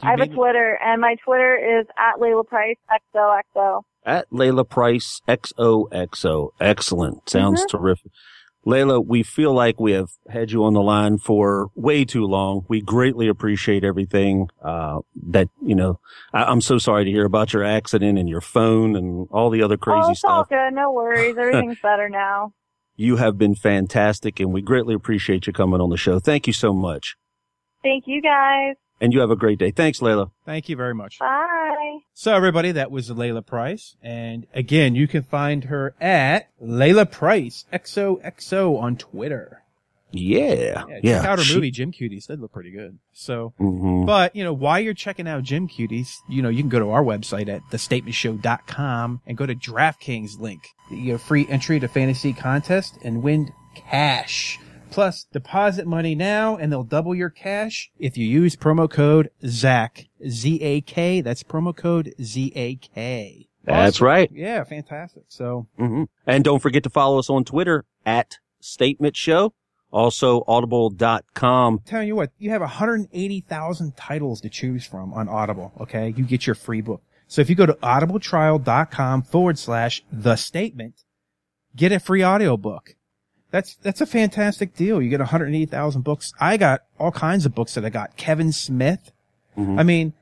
do 0.00 0.06
you 0.06 0.08
I 0.08 0.10
have 0.12 0.20
a 0.20 0.34
Twitter, 0.34 0.78
and 0.82 1.00
my 1.00 1.16
Twitter 1.24 1.80
is 1.80 1.86
at 1.98 2.20
Layla 2.20 2.46
Price 2.46 2.76
XOXO. 3.14 3.82
At 4.04 4.30
Layla 4.30 4.68
Price 4.68 5.20
XOXO. 5.28 6.50
Excellent. 6.60 7.28
Sounds 7.28 7.64
terrific. 7.66 8.10
Layla, 8.66 9.04
we 9.04 9.22
feel 9.22 9.54
like 9.54 9.80
we 9.80 9.92
have 9.92 10.10
had 10.28 10.50
you 10.52 10.64
on 10.64 10.74
the 10.74 10.82
line 10.82 11.16
for 11.16 11.70
way 11.74 12.04
too 12.04 12.26
long. 12.26 12.66
We 12.68 12.82
greatly 12.82 13.26
appreciate 13.26 13.84
everything, 13.84 14.48
uh, 14.62 15.00
that, 15.28 15.48
you 15.62 15.74
know, 15.74 15.98
I- 16.34 16.44
I'm 16.44 16.60
so 16.60 16.76
sorry 16.76 17.04
to 17.06 17.10
hear 17.10 17.24
about 17.24 17.52
your 17.54 17.64
accident 17.64 18.18
and 18.18 18.28
your 18.28 18.42
phone 18.42 18.96
and 18.96 19.28
all 19.30 19.48
the 19.48 19.62
other 19.62 19.78
crazy 19.78 20.00
oh, 20.04 20.10
it's 20.10 20.24
all 20.24 20.44
stuff. 20.44 20.50
good. 20.50 20.74
No 20.74 20.92
worries. 20.92 21.36
Everything's 21.38 21.78
better 21.82 22.08
now. 22.10 22.52
You 22.96 23.16
have 23.16 23.38
been 23.38 23.54
fantastic 23.54 24.38
and 24.40 24.52
we 24.52 24.60
greatly 24.60 24.94
appreciate 24.94 25.46
you 25.46 25.54
coming 25.54 25.80
on 25.80 25.88
the 25.88 25.96
show. 25.96 26.18
Thank 26.18 26.46
you 26.46 26.52
so 26.52 26.74
much. 26.74 27.16
Thank 27.82 28.04
you 28.06 28.20
guys. 28.20 28.76
And 29.00 29.12
you 29.14 29.20
have 29.20 29.30
a 29.30 29.36
great 29.36 29.58
day. 29.58 29.70
Thanks, 29.70 30.00
Layla. 30.00 30.30
Thank 30.44 30.68
you 30.68 30.76
very 30.76 30.94
much. 30.94 31.18
Bye. 31.18 31.98
So 32.12 32.34
everybody, 32.34 32.72
that 32.72 32.90
was 32.90 33.08
Layla 33.10 33.44
Price. 33.44 33.96
And 34.02 34.46
again, 34.54 34.94
you 34.94 35.08
can 35.08 35.22
find 35.22 35.64
her 35.64 35.94
at 36.00 36.48
Layla 36.62 37.10
Price 37.10 37.64
XOXO 37.72 38.78
on 38.78 38.96
Twitter. 38.96 39.62
Yeah. 40.12 40.84
Yeah, 40.88 40.98
Yeah. 41.02 41.20
check 41.20 41.28
out 41.30 41.38
her 41.38 41.44
She- 41.44 41.54
movie, 41.54 41.70
Gym 41.70 41.92
Cuties. 41.92 42.26
That 42.26 42.40
look 42.40 42.52
pretty 42.52 42.72
good. 42.72 42.98
So, 43.12 43.54
Mhm. 43.60 44.04
but 44.06 44.34
you 44.34 44.42
know, 44.42 44.52
while 44.52 44.80
you're 44.80 44.92
checking 44.92 45.28
out 45.28 45.44
Gym 45.44 45.68
Cuties, 45.68 46.16
you 46.28 46.42
know, 46.42 46.48
you 46.48 46.58
can 46.62 46.68
go 46.68 46.80
to 46.80 46.90
our 46.90 47.02
website 47.04 47.48
at 47.48 47.62
thestatementshow.com 47.70 49.20
and 49.26 49.36
go 49.36 49.46
to 49.46 49.54
DraftKings 49.54 50.38
link. 50.40 50.60
You 50.90 51.04
get 51.04 51.14
a 51.14 51.18
free 51.18 51.46
entry 51.48 51.78
to 51.80 51.88
fantasy 51.88 52.32
contest 52.32 52.98
and 53.04 53.22
win 53.22 53.52
cash. 53.74 54.58
Plus, 54.90 55.24
deposit 55.32 55.86
money 55.86 56.14
now 56.14 56.56
and 56.56 56.70
they'll 56.72 56.82
double 56.82 57.14
your 57.14 57.30
cash 57.30 57.90
if 57.98 58.16
you 58.16 58.26
use 58.26 58.56
promo 58.56 58.90
code 58.90 59.30
ZAK. 59.46 60.08
Z-A-K. 60.28 61.20
That's 61.20 61.42
promo 61.42 61.74
code 61.76 62.14
Z-A-K. 62.22 63.48
That's 63.64 63.96
Awesome. 63.96 64.06
right. 64.06 64.30
Yeah, 64.32 64.64
fantastic. 64.64 65.24
So, 65.28 65.66
hmm 65.78 66.04
And 66.26 66.42
don't 66.44 66.60
forget 66.60 66.82
to 66.84 66.90
follow 66.90 67.18
us 67.18 67.28
on 67.30 67.44
Twitter 67.44 67.84
at 68.06 68.38
Statement 68.60 69.16
Show. 69.16 69.52
Also, 69.92 70.44
audible.com. 70.46 71.80
telling 71.84 72.06
you 72.08 72.14
what, 72.16 72.30
you 72.38 72.50
have 72.50 72.60
180,000 72.60 73.96
titles 73.96 74.40
to 74.42 74.48
choose 74.48 74.86
from 74.86 75.12
on 75.12 75.28
Audible. 75.28 75.72
Okay. 75.80 76.14
You 76.16 76.24
get 76.24 76.46
your 76.46 76.54
free 76.54 76.80
book. 76.80 77.02
So 77.26 77.40
if 77.40 77.48
you 77.50 77.56
go 77.56 77.66
to 77.66 77.74
audibletrial.com 77.74 79.22
forward 79.22 79.58
slash 79.58 80.02
the 80.10 80.36
statement, 80.36 81.04
get 81.76 81.92
a 81.92 82.00
free 82.00 82.24
audiobook. 82.24 82.94
That's, 83.50 83.74
that's 83.76 84.00
a 84.00 84.06
fantastic 84.06 84.74
deal. 84.74 85.02
You 85.02 85.10
get 85.10 85.20
180,000 85.20 86.02
books. 86.02 86.32
I 86.40 86.56
got 86.56 86.82
all 86.98 87.10
kinds 87.10 87.46
of 87.46 87.54
books 87.54 87.74
that 87.74 87.84
I 87.84 87.90
got. 87.90 88.16
Kevin 88.16 88.52
Smith. 88.52 89.12
Mm-hmm. 89.56 89.78
I 89.78 89.82
mean, 89.82 90.12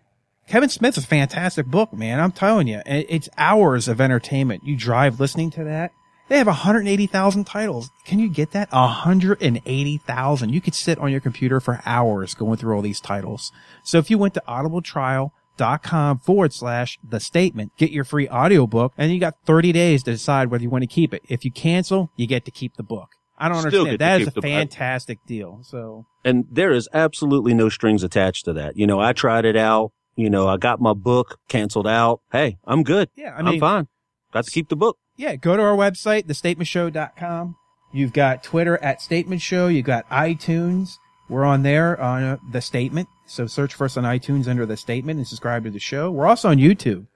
Kevin 0.49 0.71
Smith's 0.71 0.97
a 0.97 1.03
fantastic 1.03 1.67
book, 1.67 1.93
man. 1.93 2.21
I'm 2.21 2.33
telling 2.33 2.69
you. 2.69 2.81
It's 2.87 3.29
hours 3.37 3.87
of 3.87 4.01
entertainment. 4.01 4.65
You 4.65 4.77
drive 4.77 5.21
listening 5.21 5.51
to 5.53 5.65
that. 5.65 5.93
They 6.29 6.39
have 6.39 6.47
180,000 6.47 7.45
titles. 7.45 7.91
Can 8.05 8.19
you 8.19 8.29
get 8.29 8.53
that? 8.53 8.71
180,000. 8.73 10.53
You 10.53 10.61
could 10.61 10.75
sit 10.75 10.99
on 10.99 11.11
your 11.11 11.21
computer 11.21 11.61
for 11.61 11.81
hours 11.87 12.35
going 12.35 12.59
through 12.59 12.77
all 12.77 12.83
these 12.83 13.01
titles. 13.01 13.51
So 13.83 13.99
if 13.99 14.11
you 14.11 14.19
went 14.19 14.35
to 14.35 14.43
audibletrial.com 14.47 16.19
forward 16.21 16.53
slash 16.53 16.99
the 17.03 17.21
statement. 17.21 17.73
Get 17.77 17.91
your 17.91 18.05
free 18.05 18.29
audiobook 18.29 18.93
and 18.97 19.13
you 19.13 19.21
got 19.21 19.37
30 19.45 19.73
days 19.73 20.03
to 20.05 20.13
decide 20.13 20.51
whether 20.51 20.63
you 20.63 20.71
want 20.71 20.83
to 20.83 20.87
keep 20.87 21.13
it. 21.13 21.23
If 21.29 21.45
you 21.45 21.51
cancel, 21.51 22.11
you 22.17 22.27
get 22.27 22.45
to 22.45 22.51
keep 22.51 22.77
the 22.77 22.83
book. 22.83 23.11
I 23.39 23.49
don't 23.49 23.59
Still 23.61 23.83
understand. 23.87 23.99
That 24.01 24.21
is 24.21 24.29
a 24.29 24.31
the 24.33 24.43
fantastic 24.43 25.19
deal. 25.27 25.61
So 25.63 26.07
and 26.25 26.45
there 26.51 26.73
is 26.73 26.89
absolutely 26.93 27.55
no 27.55 27.69
strings 27.69 28.03
attached 28.03 28.45
to 28.47 28.53
that. 28.55 28.77
You 28.77 28.87
know, 28.87 29.01
I 29.01 29.13
tried 29.13 29.45
it 29.45 29.57
out. 29.57 29.93
You 30.17 30.29
know, 30.29 30.49
I 30.49 30.57
got 30.57 30.81
my 30.81 30.95
book 30.95 31.39
canceled 31.49 31.87
out. 31.87 32.21
Hey, 32.33 32.59
I'm 32.65 32.83
good. 32.83 33.09
yeah, 33.15 33.35
I 33.39 33.43
mean, 33.43 33.55
am 33.55 33.61
fine. 33.61 33.89
Got 34.33 34.45
to 34.47 34.51
keep 34.51 34.69
the 34.69 34.77
book. 34.77 34.99
yeah, 35.17 35.37
go 35.37 35.57
to 35.57 35.63
our 35.63 35.77
website, 35.77 36.25
thestatementshow.com. 36.27 37.57
You've 37.93 38.13
got 38.13 38.43
Twitter 38.43 38.77
at 38.79 39.01
Statement 39.01 39.41
Show. 39.41 39.69
You've 39.69 39.87
got 39.87 40.09
iTunes. 40.11 40.97
We're 41.29 41.45
on 41.45 41.63
there 41.63 41.99
on 42.01 42.23
uh, 42.23 42.37
The 42.53 42.61
Statement. 42.61 43.09
So 43.27 43.47
search 43.47 43.75
for 43.75 43.85
us 43.85 43.97
on 43.97 44.05
iTunes 44.05 44.49
under 44.49 44.67
The 44.67 44.77
Statement 44.77 45.19
and 45.19 45.27
subscribe 45.27 45.65
to 45.65 45.71
the 45.71 45.79
show. 45.79 46.11
We're 46.11 46.27
also 46.27 46.49
on 46.49 46.57
YouTube, 46.57 47.07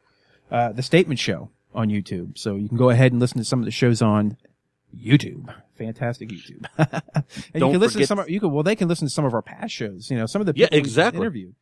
uh, 0.51 0.73
The 0.73 0.83
Statement 0.83 1.19
Show 1.19 1.51
on 1.75 1.89
YouTube. 1.89 2.39
So 2.39 2.57
you 2.57 2.69
can 2.69 2.79
go 2.79 2.91
ahead 2.91 3.13
and 3.13 3.21
listen 3.21 3.39
to 3.39 3.45
some 3.45 3.59
of 3.59 3.65
the 3.65 3.71
shows 3.71 4.01
on 4.01 4.37
YouTube. 4.97 5.55
Fantastic 5.77 6.29
YouTube. 6.29 6.65
and 6.79 7.25
you 7.55 7.61
Don't 7.61 7.73
can 7.73 7.81
listen 7.81 8.01
to 8.01 8.07
some 8.07 8.19
of, 8.19 8.29
you 8.31 8.41
can, 8.41 8.51
well, 8.53 8.63
they 8.63 8.77
can 8.77 8.89
listen 8.89 9.07
to 9.09 9.13
some 9.13 9.25
of 9.25 9.35
our 9.35 9.43
past 9.43 9.73
shows, 9.75 10.11
you 10.11 10.17
know, 10.17 10.27
some 10.27 10.41
of 10.41 10.47
the 10.47 10.53
Yeah, 10.57 10.67
people 10.67 10.79
just 10.81 10.91
exactly. 10.91 11.21
interviewed. 11.21 11.55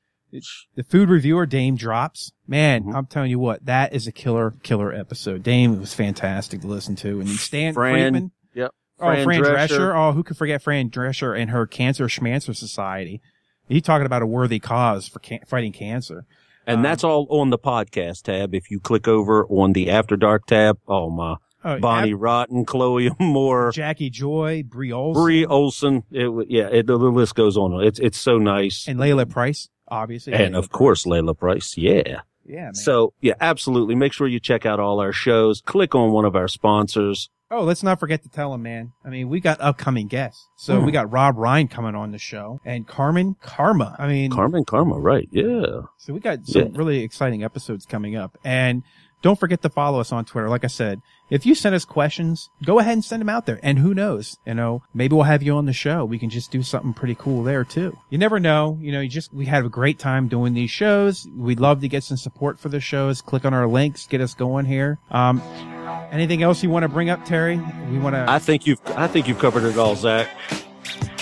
The 0.76 0.84
food 0.84 1.08
reviewer 1.08 1.44
Dame 1.46 1.74
drops. 1.76 2.32
Man, 2.46 2.84
Mhm. 2.84 2.94
I'm 2.94 3.06
telling 3.06 3.30
you 3.30 3.38
what, 3.40 3.64
that 3.66 3.92
is 3.92 4.06
a 4.06 4.12
killer, 4.12 4.52
killer 4.62 4.92
episode. 4.92 5.42
Dame 5.42 5.80
was 5.80 5.92
fantastic 5.92 6.60
to 6.60 6.68
listen 6.68 6.94
to, 6.96 7.18
and 7.20 7.28
Stan 7.30 7.74
Fran, 7.74 7.94
Friedman. 8.12 8.30
Yep. 8.54 8.70
Oh, 9.00 9.24
Fran, 9.24 9.42
Drescher. 9.42 9.94
Oh, 9.96 10.12
who 10.12 10.22
could 10.22 10.36
forget 10.36 10.62
Fran 10.62 10.90
Drescher 10.90 11.36
and 11.36 11.50
her 11.50 11.66
Cancer 11.66 12.08
Schmancer 12.08 12.54
Society? 12.54 13.20
He 13.68 13.80
talking 13.80 14.06
about 14.06 14.22
a 14.22 14.26
worthy 14.26 14.58
cause 14.60 15.08
for 15.08 15.18
can- 15.20 15.40
fighting 15.46 15.72
cancer. 15.72 16.26
And 16.66 16.76
Um, 16.78 16.82
that's 16.82 17.02
all 17.02 17.26
on 17.30 17.50
the 17.50 17.58
podcast 17.58 18.22
tab. 18.24 18.54
If 18.54 18.70
you 18.70 18.78
click 18.78 19.08
over 19.08 19.46
on 19.46 19.72
the 19.72 19.90
After 19.90 20.16
Dark 20.16 20.46
tab, 20.46 20.78
oh 20.86 21.08
my, 21.10 21.36
Oh, 21.64 21.78
Bonnie 21.78 22.14
Rotten, 22.14 22.64
Chloe 22.64 23.10
Moore, 23.20 23.70
Jackie 23.72 24.10
Joy, 24.10 24.62
Bree 24.66 24.92
Olson, 24.92 25.22
Bree 25.22 25.44
Olson. 25.46 26.04
It, 26.10 26.46
yeah, 26.48 26.68
it, 26.68 26.86
the, 26.86 26.96
list 26.96 27.34
goes 27.34 27.56
on. 27.56 27.82
It's 27.84 27.98
it's 27.98 28.18
so 28.18 28.38
nice. 28.38 28.88
and 28.88 28.98
Layla 28.98 29.28
Price, 29.28 29.68
obviously. 29.88 30.32
And 30.32 30.54
Layla 30.54 30.58
of 30.58 30.70
course, 30.70 31.04
Layla 31.04 31.36
Price. 31.38 31.76
Yeah. 31.76 32.22
Yeah. 32.46 32.64
Man. 32.64 32.74
So 32.74 33.12
yeah, 33.20 33.34
absolutely. 33.40 33.94
Make 33.94 34.12
sure 34.12 34.26
you 34.26 34.40
check 34.40 34.64
out 34.64 34.80
all 34.80 35.00
our 35.00 35.12
shows. 35.12 35.60
Click 35.60 35.94
on 35.94 36.10
one 36.12 36.24
of 36.24 36.34
our 36.34 36.48
sponsors. 36.48 37.28
Oh, 37.52 37.64
let's 37.64 37.82
not 37.82 37.98
forget 37.98 38.22
to 38.22 38.28
tell 38.28 38.54
him, 38.54 38.62
man. 38.62 38.92
I 39.04 39.08
mean, 39.08 39.28
we 39.28 39.40
got 39.40 39.60
upcoming 39.60 40.06
guests. 40.06 40.46
So 40.56 40.78
Hmm. 40.78 40.86
we 40.86 40.92
got 40.92 41.10
Rob 41.10 41.36
Ryan 41.36 41.66
coming 41.66 41.96
on 41.96 42.12
the 42.12 42.18
show 42.18 42.60
and 42.64 42.86
Carmen 42.86 43.34
Karma. 43.42 43.96
I 43.98 44.06
mean, 44.06 44.30
Carmen 44.30 44.64
Karma, 44.64 44.98
right? 45.00 45.28
Yeah. 45.32 45.82
So 45.98 46.14
we 46.14 46.20
got 46.20 46.46
some 46.46 46.62
Yeah. 46.62 46.68
really 46.74 47.00
exciting 47.00 47.42
episodes 47.42 47.86
coming 47.86 48.14
up. 48.14 48.38
And 48.44 48.84
don't 49.22 49.38
forget 49.38 49.62
to 49.62 49.68
follow 49.68 50.00
us 50.00 50.12
on 50.12 50.24
Twitter. 50.24 50.48
Like 50.48 50.64
I 50.64 50.68
said, 50.68 51.02
if 51.28 51.44
you 51.46 51.54
send 51.54 51.74
us 51.74 51.84
questions, 51.84 52.50
go 52.64 52.78
ahead 52.78 52.94
and 52.94 53.04
send 53.04 53.20
them 53.20 53.28
out 53.28 53.46
there. 53.46 53.60
And 53.62 53.78
who 53.78 53.94
knows, 53.94 54.38
you 54.46 54.54
know, 54.54 54.82
maybe 54.94 55.14
we'll 55.14 55.24
have 55.24 55.42
you 55.42 55.54
on 55.54 55.66
the 55.66 55.72
show. 55.72 56.04
We 56.04 56.18
can 56.18 56.30
just 56.30 56.50
do 56.50 56.62
something 56.62 56.92
pretty 56.92 57.14
cool 57.14 57.42
there 57.42 57.64
too. 57.64 57.96
You 58.08 58.18
never 58.18 58.40
know. 58.40 58.78
You 58.80 58.92
know, 58.92 59.00
you 59.00 59.08
just, 59.08 59.32
we 59.32 59.46
had 59.46 59.64
a 59.64 59.68
great 59.68 59.98
time 59.98 60.28
doing 60.28 60.54
these 60.54 60.70
shows. 60.70 61.26
We'd 61.36 61.60
love 61.60 61.80
to 61.82 61.88
get 61.88 62.02
some 62.02 62.16
support 62.16 62.58
for 62.58 62.68
the 62.68 62.80
shows. 62.80 63.20
Click 63.20 63.44
on 63.44 63.54
our 63.54 63.68
links, 63.68 64.06
get 64.06 64.20
us 64.20 64.34
going 64.34 64.64
here. 64.64 64.98
Um, 65.10 65.40
anything 66.10 66.42
else 66.42 66.62
you 66.62 66.70
want 66.70 66.84
to 66.84 66.88
bring 66.88 67.10
up, 67.10 67.24
Terry? 67.24 67.58
We 67.90 67.98
want 67.98 68.16
to. 68.16 68.26
I 68.28 68.38
think 68.38 68.66
you've 68.66 68.80
I 68.86 69.06
think 69.06 69.28
you've 69.28 69.38
covered 69.38 69.64
it 69.64 69.76
all, 69.76 69.96
Zach. 69.96 70.28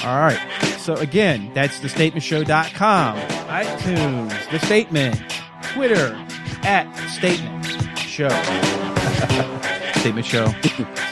All 0.05 0.21
right. 0.21 0.41
So 0.79 0.95
again, 0.95 1.51
that's 1.53 1.81
thestatementshow.com, 1.81 3.19
iTunes, 3.19 4.51
The 4.51 4.59
Statement, 4.61 5.21
Twitter, 5.63 6.15
at 6.63 6.93
Statement 7.11 7.78
Show. 8.19 8.29
statement 10.01 10.27
Show. 10.27 10.53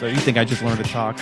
so 0.01 0.07
you 0.07 0.17
think 0.17 0.37
I 0.37 0.45
just 0.45 0.61
learned 0.61 0.85
to 0.85 0.91
talk. 0.91 1.17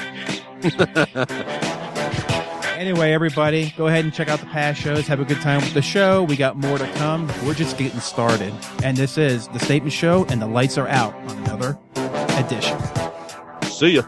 anyway, 2.79 3.13
everybody, 3.13 3.75
go 3.77 3.89
ahead 3.89 4.07
and 4.07 4.15
check 4.15 4.29
out 4.29 4.41
the 4.41 4.47
past 4.47 4.81
shows. 4.81 5.07
Have 5.07 5.21
a 5.21 5.27
good 5.27 5.43
time 5.43 5.61
with 5.61 5.75
the 5.75 5.83
show. 5.83 6.23
We 6.23 6.37
got 6.37 6.57
more 6.57 6.79
to 6.79 6.87
come. 6.93 7.31
We're 7.45 7.53
just 7.53 7.77
getting 7.77 8.01
started. 8.01 8.55
And 8.83 8.97
this 8.97 9.19
is 9.19 9.49
The 9.49 9.59
Statement 9.59 9.93
Show, 9.93 10.25
and 10.31 10.41
the 10.41 10.47
lights 10.47 10.79
are 10.79 10.89
out 10.89 11.15
on 11.17 11.37
another 11.45 11.79
edition. 12.39 12.79
See 13.65 13.89
ya. 13.91 14.03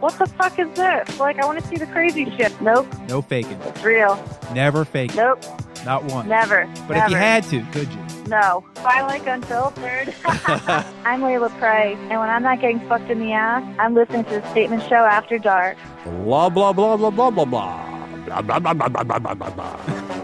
What 0.00 0.18
the 0.18 0.26
fuck 0.26 0.58
is 0.58 0.68
this? 0.76 1.18
Like, 1.20 1.38
I 1.38 1.44
want 1.44 1.60
to 1.60 1.66
see 1.66 1.76
the 1.76 1.86
crazy 1.86 2.24
shit. 2.36 2.58
Nope, 2.62 2.86
No 3.08 3.20
faking. 3.20 3.60
it's 3.62 3.82
real. 3.82 4.18
Never 4.54 4.84
fake. 4.86 5.14
Nope, 5.14 5.42
Not 5.84 6.04
one. 6.04 6.28
never. 6.28 6.66
But 6.88 6.94
never. 6.94 7.04
if 7.06 7.10
you 7.10 7.16
had 7.16 7.44
to, 7.44 7.62
could 7.72 7.92
you? 7.92 8.00
No. 8.26 8.64
I 8.76 9.02
like 9.02 9.26
unfiltered. 9.26 10.14
I'm 11.04 11.20
Layla 11.20 11.50
Price, 11.58 11.96
and 12.10 12.18
when 12.20 12.30
I'm 12.30 12.42
not 12.42 12.60
getting 12.60 12.80
fucked 12.88 13.10
in 13.10 13.20
the 13.20 13.32
ass, 13.32 13.62
I'm 13.78 13.94
listening 13.94 14.24
to 14.24 14.40
the 14.40 14.50
Statement 14.50 14.82
Show 14.84 15.04
After 15.04 15.38
Dark. 15.38 15.76
Blah 16.04 16.48
blah 16.48 16.72
blah 16.72 16.96
blah 16.96 17.10
blah 17.10 17.30
blah 17.30 17.44
blah 17.44 18.10
blah 18.26 18.58
blah 18.58 18.58
blah 18.58 18.88
blah 18.88 19.04
blah 19.04 19.18
blah 19.18 19.34
blah 19.34 19.50
blah. 19.50 20.23